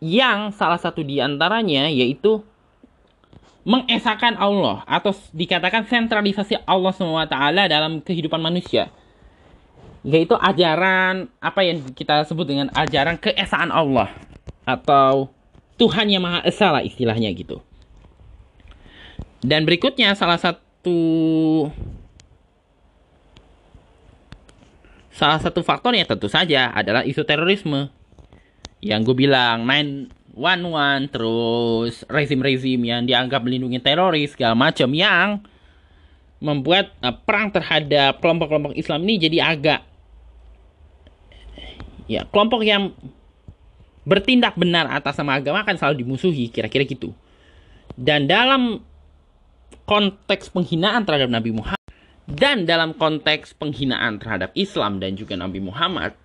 yang 0.02 0.50
salah 0.50 0.83
satu 0.83 1.07
di 1.07 1.22
antaranya 1.22 1.87
yaitu 1.87 2.42
mengesahkan 3.62 4.35
Allah 4.38 4.83
atau 4.90 5.14
dikatakan 5.31 5.87
sentralisasi 5.87 6.59
Allah 6.66 6.90
SWT 6.90 7.37
dalam 7.70 8.03
kehidupan 8.03 8.42
manusia 8.42 8.90
yaitu 10.03 10.35
ajaran 10.35 11.31
apa 11.38 11.62
yang 11.62 11.79
kita 11.94 12.27
sebut 12.27 12.42
dengan 12.42 12.68
ajaran 12.75 13.14
keesaan 13.22 13.70
Allah 13.70 14.11
atau 14.66 15.31
Tuhan 15.79 16.11
yang 16.11 16.22
Maha 16.27 16.42
Esa 16.42 16.75
lah 16.75 16.83
istilahnya 16.83 17.31
gitu. 17.35 17.62
Dan 19.42 19.66
berikutnya 19.66 20.14
salah 20.14 20.38
satu 20.38 20.98
salah 25.11 25.38
satu 25.42 25.62
faktornya 25.66 26.07
tentu 26.07 26.31
saja 26.31 26.70
adalah 26.70 27.03
isu 27.03 27.22
terorisme. 27.27 27.90
Yang 28.83 29.14
gue 29.14 29.27
bilang 29.27 29.62
911 30.32 31.12
terus 31.12 31.94
rezim-rezim 32.08 32.80
yang 32.80 33.04
dianggap 33.04 33.44
melindungi 33.44 33.78
teroris 33.84 34.32
segala 34.32 34.56
macam 34.56 34.88
yang 34.96 35.44
membuat 36.42 36.90
uh, 37.04 37.14
perang 37.14 37.52
terhadap 37.52 38.18
kelompok-kelompok 38.18 38.74
Islam 38.74 39.04
ini 39.06 39.14
jadi 39.20 39.38
agak 39.44 39.80
ya 42.10 42.26
kelompok 42.28 42.66
yang 42.66 42.90
bertindak 44.02 44.58
benar 44.58 44.90
atas 44.90 45.14
nama 45.22 45.38
agama 45.38 45.62
akan 45.62 45.78
selalu 45.78 46.02
dimusuhi 46.02 46.50
kira-kira 46.50 46.82
gitu. 46.82 47.14
Dan 47.94 48.26
dalam 48.26 48.82
konteks 49.86 50.50
penghinaan 50.50 51.06
terhadap 51.06 51.30
Nabi 51.30 51.54
Muhammad 51.54 51.78
dan 52.26 52.64
dalam 52.66 52.96
konteks 52.96 53.54
penghinaan 53.58 54.18
terhadap 54.18 54.50
Islam 54.58 54.98
dan 54.98 55.14
juga 55.14 55.38
Nabi 55.38 55.62
Muhammad 55.62 56.16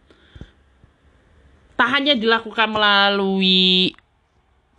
tak 1.77 1.89
hanya 1.93 2.17
dilakukan 2.17 2.67
melalui 2.73 3.93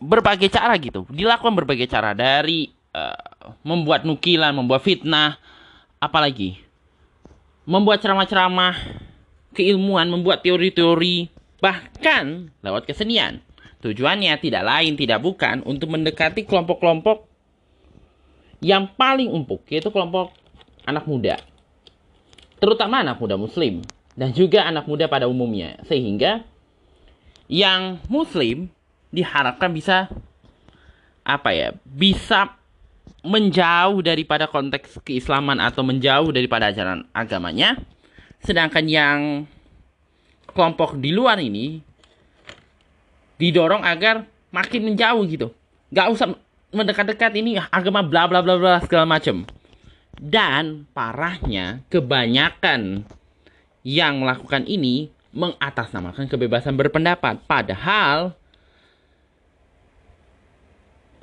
berbagai 0.02 0.50
cara 0.50 0.74
gitu 0.78 1.06
dilakukan 1.08 1.54
berbagai 1.54 1.86
cara 1.86 2.12
dari 2.12 2.68
uh, 2.92 3.54
membuat 3.62 4.02
nukilan 4.02 4.50
membuat 4.52 4.82
fitnah 4.82 5.38
apalagi 6.02 6.58
membuat 7.68 8.00
ceramah-ceramah 8.00 9.04
keilmuan, 9.52 10.08
membuat 10.08 10.40
teori-teori, 10.40 11.28
bahkan 11.60 12.48
lewat 12.64 12.88
kesenian. 12.88 13.44
Tujuannya 13.84 14.38
tidak 14.40 14.62
lain, 14.62 14.94
tidak 14.94 15.22
bukan 15.22 15.62
untuk 15.66 15.92
mendekati 15.92 16.48
kelompok-kelompok 16.48 17.28
yang 18.64 18.90
paling 18.94 19.30
empuk, 19.30 19.62
yaitu 19.70 19.92
kelompok 19.92 20.34
anak 20.82 21.06
muda. 21.06 21.38
Terutama 22.58 23.06
anak 23.06 23.22
muda 23.22 23.38
muslim, 23.38 23.82
dan 24.18 24.34
juga 24.34 24.66
anak 24.66 24.88
muda 24.90 25.06
pada 25.06 25.30
umumnya. 25.30 25.78
Sehingga 25.86 26.42
yang 27.48 27.98
muslim 28.12 28.68
diharapkan 29.10 29.72
bisa 29.72 30.12
apa 31.24 31.50
ya 31.52 31.68
bisa 31.84 32.56
menjauh 33.24 34.04
daripada 34.04 34.46
konteks 34.46 35.00
keislaman 35.02 35.58
atau 35.58 35.82
menjauh 35.82 36.32
daripada 36.32 36.70
ajaran 36.70 37.08
agamanya 37.10 37.76
Sedangkan 38.42 38.86
yang 38.86 39.18
kelompok 40.54 40.98
di 40.98 41.10
luar 41.10 41.42
ini 41.42 41.82
didorong 43.38 43.82
agar 43.82 44.26
makin 44.50 44.92
menjauh 44.92 45.22
gitu. 45.26 45.50
Gak 45.90 46.10
usah 46.10 46.34
mendekat-dekat 46.70 47.32
ini 47.38 47.58
agama 47.70 48.04
bla 48.04 48.28
bla 48.30 48.42
bla 48.42 48.58
bla 48.58 48.78
segala 48.82 49.06
macam. 49.06 49.46
Dan 50.18 50.90
parahnya 50.90 51.86
kebanyakan 51.94 53.06
yang 53.86 54.18
melakukan 54.18 54.66
ini 54.66 55.14
mengatasnamakan 55.38 56.26
kebebasan 56.26 56.74
berpendapat. 56.74 57.38
Padahal 57.46 58.34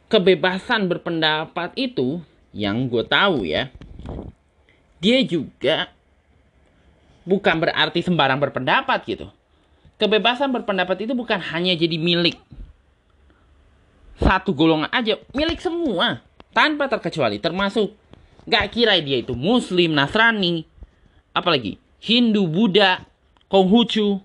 kebebasan 0.08 0.88
berpendapat 0.88 1.76
itu 1.76 2.24
yang 2.56 2.88
gue 2.88 3.04
tahu 3.04 3.44
ya, 3.44 3.68
dia 5.04 5.20
juga 5.28 5.92
bukan 7.28 7.60
berarti 7.60 8.00
sembarang 8.00 8.40
berpendapat 8.40 9.00
gitu. 9.04 9.28
Kebebasan 10.00 10.52
berpendapat 10.52 11.04
itu 11.04 11.12
bukan 11.12 11.40
hanya 11.52 11.76
jadi 11.76 12.00
milik 12.00 12.40
satu 14.16 14.56
golongan 14.56 14.88
aja, 14.96 15.20
milik 15.36 15.60
semua 15.60 16.24
tanpa 16.56 16.88
terkecuali 16.88 17.36
termasuk 17.36 17.92
gak 18.48 18.72
kira 18.72 18.96
dia 19.04 19.20
itu 19.20 19.36
muslim, 19.36 19.92
nasrani, 19.92 20.64
apalagi 21.36 21.76
Hindu, 22.00 22.48
Buddha, 22.48 23.04
Konghucu, 23.56 24.20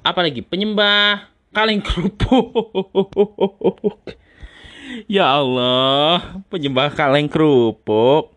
apalagi 0.00 0.40
penyembah 0.40 1.28
kaleng 1.52 1.84
kerupuk. 1.84 2.48
ya 5.04 5.36
Allah, 5.36 6.40
penyembah 6.48 6.96
kaleng 6.96 7.28
kerupuk. 7.28 8.32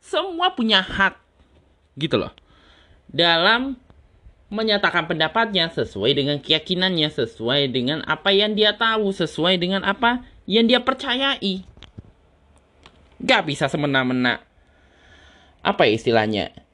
Semua 0.00 0.56
punya 0.56 0.80
hak 0.80 1.20
gitu 2.00 2.16
loh 2.16 2.32
dalam 3.12 3.76
menyatakan 4.48 5.04
pendapatnya 5.04 5.68
sesuai 5.76 6.16
dengan 6.16 6.40
keyakinannya, 6.40 7.12
sesuai 7.12 7.68
dengan 7.68 8.00
apa 8.08 8.32
yang 8.32 8.56
dia 8.56 8.80
tahu, 8.80 9.12
sesuai 9.12 9.60
dengan 9.60 9.84
apa 9.84 10.24
yang 10.48 10.64
dia 10.64 10.80
percayai. 10.80 11.68
Gak 13.20 13.44
bisa 13.44 13.68
semena-mena. 13.68 14.40
Apa 15.60 15.84
ya 15.84 16.00
istilahnya? 16.00 16.67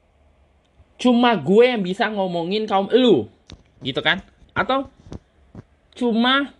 Cuma 0.95 1.35
gue 1.35 1.63
yang 1.67 1.83
bisa 1.83 2.07
ngomongin 2.07 2.65
kaum 2.65 2.87
elu. 2.91 3.27
Gitu 3.83 3.99
kan? 3.99 4.23
Atau 4.55 4.87
cuma 5.95 6.51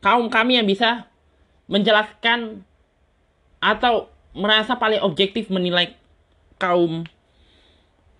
kaum 0.00 0.28
kami 0.28 0.60
yang 0.60 0.68
bisa 0.68 1.08
menjelaskan 1.66 2.62
atau 3.58 4.12
merasa 4.36 4.76
paling 4.76 5.00
objektif 5.02 5.48
menilai 5.48 5.96
kaum 6.60 7.04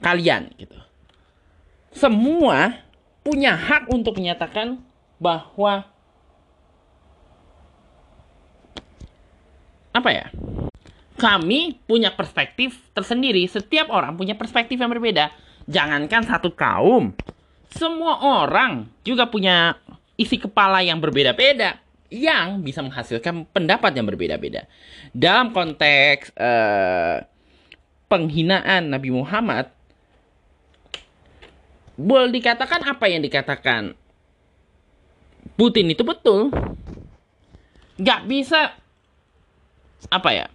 kalian 0.01 0.53
gitu. 0.57 0.77
Semua 1.93 2.85
punya 3.25 3.57
hak 3.57 3.89
untuk 3.89 4.17
menyatakan 4.17 4.81
bahwa 5.17 5.89
apa 9.97 10.11
ya? 10.13 10.27
Kami 11.17 11.81
punya 11.89 12.13
perspektif 12.13 12.77
tersendiri. 12.93 13.45
Setiap 13.49 13.89
orang 13.89 14.17
punya 14.17 14.37
perspektif 14.37 14.77
yang 14.77 14.93
berbeda. 14.93 15.33
Jangankan 15.67 16.23
satu 16.29 16.55
kaum, 16.55 17.11
semua 17.73 18.23
orang 18.23 18.87
juga 19.03 19.27
punya 19.27 19.75
isi 20.15 20.39
kepala 20.39 20.81
yang 20.85 21.03
berbeda-beda 21.03 21.83
yang 22.07 22.63
bisa 22.63 22.81
menghasilkan 22.87 23.51
pendapat 23.51 23.91
yang 23.99 24.07
berbeda-beda. 24.07 24.71
Dalam 25.11 25.51
konteks 25.51 26.31
uh, 26.39 27.27
penghinaan 28.07 28.95
Nabi 28.95 29.11
Muhammad, 29.11 29.75
boleh 31.99 32.31
dikatakan 32.31 32.87
apa 32.87 33.11
yang 33.11 33.25
dikatakan 33.25 33.97
Putin 35.57 35.89
itu 35.89 36.03
betul. 36.05 36.53
Gak 37.97 38.29
bisa 38.29 38.77
apa 40.13 40.31
ya? 40.35 40.47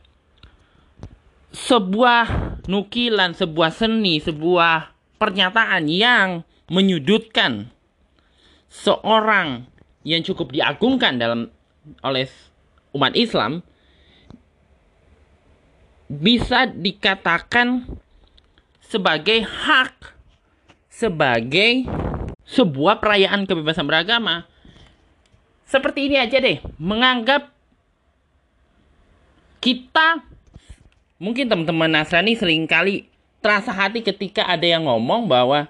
Sebuah 1.51 2.25
nukilan, 2.71 3.35
sebuah 3.35 3.71
seni, 3.75 4.23
sebuah 4.23 4.95
pernyataan 5.19 5.91
yang 5.91 6.47
menyudutkan 6.71 7.67
seorang 8.71 9.67
yang 10.07 10.23
cukup 10.23 10.55
diagungkan 10.55 11.19
dalam 11.19 11.51
oleh 12.01 12.25
umat 12.95 13.13
Islam 13.19 13.61
bisa 16.07 16.67
dikatakan 16.71 17.87
sebagai 18.79 19.43
hak 19.43 20.15
sebagai 20.91 21.87
sebuah 22.43 22.99
perayaan 22.99 23.47
kebebasan 23.47 23.87
beragama. 23.87 24.43
Seperti 25.63 26.11
ini 26.11 26.19
aja 26.19 26.43
deh, 26.43 26.59
menganggap 26.75 27.47
kita 29.63 30.30
mungkin 31.21 31.45
teman-teman 31.45 31.85
Nasrani 31.85 32.33
sering 32.33 32.65
kali 32.65 33.05
terasa 33.45 33.69
hati 33.69 34.01
ketika 34.01 34.41
ada 34.49 34.65
yang 34.65 34.89
ngomong 34.89 35.29
bahwa 35.29 35.69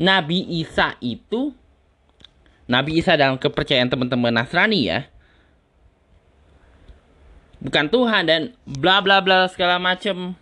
Nabi 0.00 0.40
Isa 0.64 0.96
itu 1.04 1.52
Nabi 2.64 2.96
Isa 2.96 3.20
dalam 3.20 3.36
kepercayaan 3.36 3.92
teman-teman 3.92 4.32
Nasrani 4.32 4.88
ya 4.88 5.04
bukan 7.60 7.92
Tuhan 7.92 8.24
dan 8.24 8.56
bla 8.64 9.04
bla 9.04 9.20
bla 9.20 9.44
segala 9.52 9.76
macam 9.76 10.32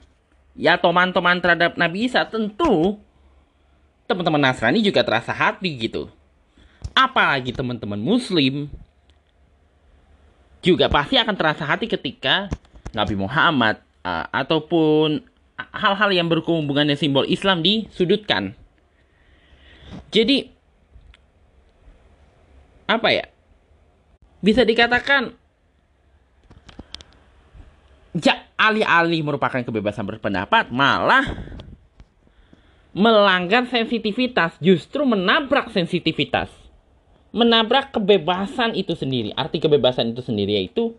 ya 0.55 0.79
toman-toman 0.79 1.43
terhadap 1.43 1.75
Nabi 1.75 2.07
Isa 2.07 2.23
tentu 2.31 3.03
teman-teman 4.07 4.39
Nasrani 4.39 4.87
juga 4.87 5.03
terasa 5.03 5.35
hati 5.35 5.75
gitu. 5.75 6.07
Apalagi 6.95 7.51
teman-teman 7.51 7.99
Muslim 7.99 8.71
juga 10.63 10.87
pasti 10.87 11.19
akan 11.19 11.35
terasa 11.35 11.67
hati 11.67 11.87
ketika 11.87 12.51
Nabi 12.99 13.15
Muhammad 13.15 13.79
uh, 14.03 14.27
ataupun 14.35 15.23
hal-hal 15.71 16.11
yang 16.11 16.27
berhubungan 16.27 16.91
dengan 16.91 16.99
simbol 16.99 17.23
Islam 17.31 17.63
disudutkan. 17.63 18.59
Jadi 20.11 20.51
apa 22.91 23.09
ya? 23.15 23.25
Bisa 24.43 24.67
dikatakan 24.67 25.35
ya 28.19 28.51
alih-alih 28.59 29.23
merupakan 29.23 29.63
kebebasan 29.63 30.03
berpendapat 30.03 30.75
malah 30.75 31.27
melanggar 32.97 33.69
sensitivitas, 33.71 34.59
justru 34.59 35.07
menabrak 35.07 35.71
sensitivitas. 35.71 36.51
Menabrak 37.31 37.93
kebebasan 37.93 38.73
itu 38.75 38.97
sendiri. 38.97 39.37
Arti 39.37 39.61
kebebasan 39.61 40.17
itu 40.17 40.25
sendiri 40.25 40.59
yaitu 40.59 40.97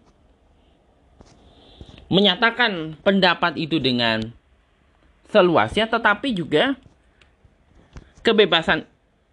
menyatakan 2.10 2.98
pendapat 3.06 3.56
itu 3.56 3.78
dengan 3.78 4.34
seluasnya 5.30 5.86
tetapi 5.86 6.34
juga 6.34 6.74
kebebasan 8.26 8.84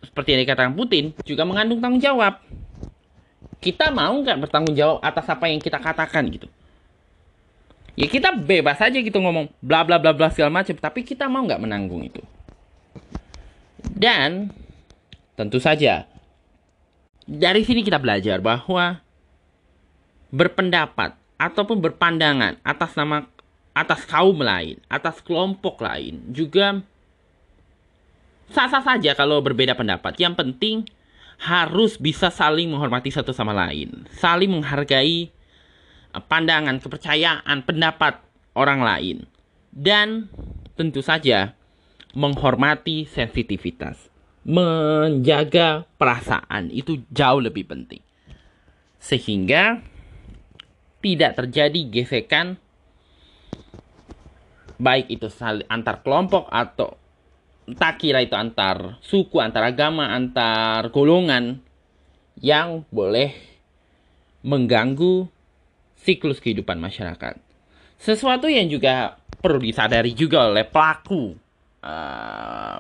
seperti 0.05 0.37
yang 0.37 0.41
dikatakan 0.45 0.73
Putin 0.77 1.17
juga 1.25 1.43
mengandung 1.49 1.81
tanggung 1.81 1.99
jawab. 1.99 2.39
Kita 3.59 3.91
mau 3.91 4.13
nggak 4.21 4.47
bertanggung 4.47 4.77
jawab 4.77 5.01
atas 5.03 5.27
apa 5.27 5.49
yang 5.49 5.59
kita 5.59 5.81
katakan 5.81 6.29
gitu. 6.31 6.47
Ya 7.97 8.07
kita 8.07 8.37
bebas 8.37 8.77
aja 8.79 9.01
gitu 9.01 9.17
ngomong 9.19 9.49
bla 9.65 9.81
bla 9.83 9.97
bla 9.97 10.13
bla 10.13 10.29
segala 10.29 10.53
macam, 10.61 10.77
tapi 10.77 11.01
kita 11.01 11.27
mau 11.33 11.43
nggak 11.43 11.65
menanggung 11.65 12.05
itu. 12.05 12.21
Dan 13.97 14.53
tentu 15.33 15.57
saja 15.57 16.05
dari 17.25 17.65
sini 17.65 17.81
kita 17.81 17.97
belajar 17.97 18.39
bahwa 18.45 19.01
berpendapat 20.29 21.17
ataupun 21.37 21.81
berpandangan 21.85 22.61
atas 22.65 22.97
nama 22.97 23.29
atas 23.77 24.09
kaum 24.09 24.41
lain, 24.41 24.81
atas 24.89 25.21
kelompok 25.21 25.85
lain 25.85 26.33
juga 26.33 26.81
sah-sah 28.49 28.81
saja 28.81 29.13
kalau 29.13 29.45
berbeda 29.45 29.77
pendapat. 29.77 30.17
Yang 30.17 30.35
penting 30.41 30.77
harus 31.37 32.01
bisa 32.01 32.33
saling 32.33 32.73
menghormati 32.73 33.13
satu 33.13 33.37
sama 33.37 33.53
lain, 33.53 34.09
saling 34.17 34.49
menghargai 34.49 35.29
pandangan, 36.25 36.81
kepercayaan, 36.81 37.61
pendapat 37.69 38.17
orang 38.57 38.81
lain. 38.81 39.17
Dan 39.69 40.33
tentu 40.73 41.05
saja 41.05 41.53
menghormati 42.17 43.05
sensitivitas, 43.05 44.09
menjaga 44.41 45.85
perasaan 46.01 46.73
itu 46.73 47.05
jauh 47.13 47.45
lebih 47.45 47.69
penting. 47.69 48.01
Sehingga 48.97 49.85
tidak 51.07 51.39
terjadi 51.39 51.81
gesekan 51.87 52.59
baik 54.83 55.07
itu 55.07 55.31
antar 55.71 56.03
kelompok 56.03 56.51
atau 56.51 56.99
tak 57.79 58.03
kira 58.03 58.27
itu 58.27 58.35
antar 58.35 58.99
suku, 59.07 59.39
antar 59.39 59.71
agama, 59.71 60.11
antar 60.11 60.91
golongan 60.91 61.63
yang 62.43 62.83
boleh 62.91 63.31
mengganggu 64.43 65.31
siklus 65.95 66.43
kehidupan 66.43 66.83
masyarakat. 66.83 67.39
Sesuatu 68.03 68.51
yang 68.51 68.67
juga 68.67 69.15
perlu 69.39 69.63
disadari 69.63 70.11
juga 70.11 70.51
oleh 70.51 70.67
pelaku 70.67 71.39
uh, 71.87 72.79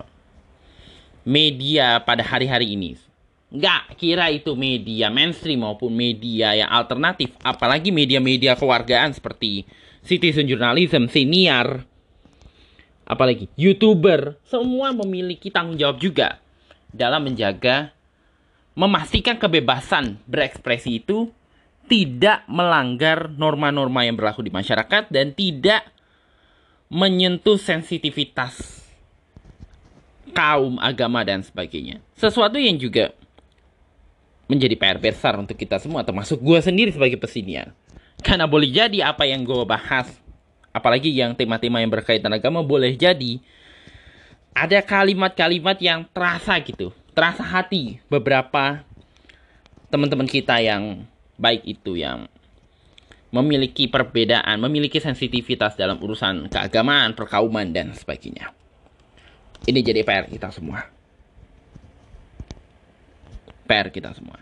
media 1.23 2.03
pada 2.03 2.27
hari-hari 2.27 2.75
ini. 2.75 3.06
Nggak 3.57 3.97
kira 3.97 4.29
itu 4.29 4.53
media 4.53 5.09
mainstream 5.09 5.64
maupun 5.64 5.88
media 5.97 6.53
yang 6.53 6.69
alternatif, 6.69 7.33
apalagi 7.40 7.88
media-media 7.88 8.53
kewargaan 8.53 9.16
seperti 9.16 9.64
citizen 10.05 10.45
journalism, 10.45 11.09
senior, 11.09 11.88
apalagi 13.09 13.49
youtuber, 13.57 14.37
semua 14.45 14.92
memiliki 14.92 15.49
tanggung 15.49 15.81
jawab 15.81 15.97
juga 15.97 16.37
dalam 16.92 17.25
menjaga 17.25 17.97
memastikan 18.77 19.40
kebebasan 19.40 20.21
berekspresi 20.29 21.01
itu 21.01 21.33
tidak 21.88 22.45
melanggar 22.51 23.33
norma-norma 23.33 24.05
yang 24.05 24.19
berlaku 24.19 24.45
di 24.45 24.53
masyarakat 24.53 25.09
dan 25.09 25.33
tidak 25.33 25.87
menyentuh 26.92 27.57
sensitivitas 27.57 28.85
kaum, 30.37 30.77
agama, 30.83 31.25
dan 31.25 31.40
sebagainya. 31.40 32.03
Sesuatu 32.19 32.61
yang 32.61 32.77
juga 32.77 33.16
menjadi 34.47 34.75
PR 34.79 34.99
besar 35.03 35.35
untuk 35.39 35.59
kita 35.59 35.83
semua, 35.83 36.07
termasuk 36.07 36.39
gue 36.39 36.59
sendiri 36.63 36.95
sebagai 36.95 37.19
pesinian. 37.19 37.75
Karena 38.23 38.47
boleh 38.47 38.71
jadi 38.71 39.11
apa 39.11 39.27
yang 39.27 39.43
gue 39.43 39.63
bahas, 39.67 40.09
apalagi 40.71 41.11
yang 41.13 41.35
tema-tema 41.35 41.83
yang 41.83 41.91
berkaitan 41.91 42.33
agama, 42.33 42.63
boleh 42.63 42.95
jadi 42.95 43.43
ada 44.57 44.81
kalimat-kalimat 44.81 45.77
yang 45.83 46.09
terasa 46.15 46.57
gitu, 46.65 46.95
terasa 47.13 47.45
hati 47.45 48.01
beberapa 48.09 48.81
teman-teman 49.93 50.25
kita 50.25 50.63
yang 50.65 51.05
baik 51.37 51.63
itu 51.69 52.01
yang 52.01 52.25
memiliki 53.35 53.85
perbedaan, 53.91 54.57
memiliki 54.63 54.97
sensitivitas 54.97 55.77
dalam 55.77 56.01
urusan 56.01 56.49
keagamaan, 56.49 57.13
perkauman, 57.13 57.69
dan 57.75 57.93
sebagainya. 57.93 58.55
Ini 59.67 59.81
jadi 59.85 60.01
PR 60.07 60.31
kita 60.31 60.49
semua. 60.55 60.96
PR 63.66 63.90
kita 63.90 64.14
semua. 64.14 64.38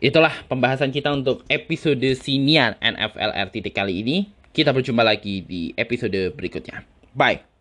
Itulah 0.00 0.32
pembahasan 0.48 0.92
kita 0.92 1.12
untuk 1.12 1.44
episode 1.48 2.04
siniar 2.16 2.80
NFL 2.80 3.36
RTT 3.52 3.68
kali 3.72 4.00
ini. 4.00 4.16
Kita 4.50 4.72
berjumpa 4.72 5.04
lagi 5.04 5.44
di 5.44 5.76
episode 5.76 6.32
berikutnya. 6.32 6.84
Bye. 7.12 7.59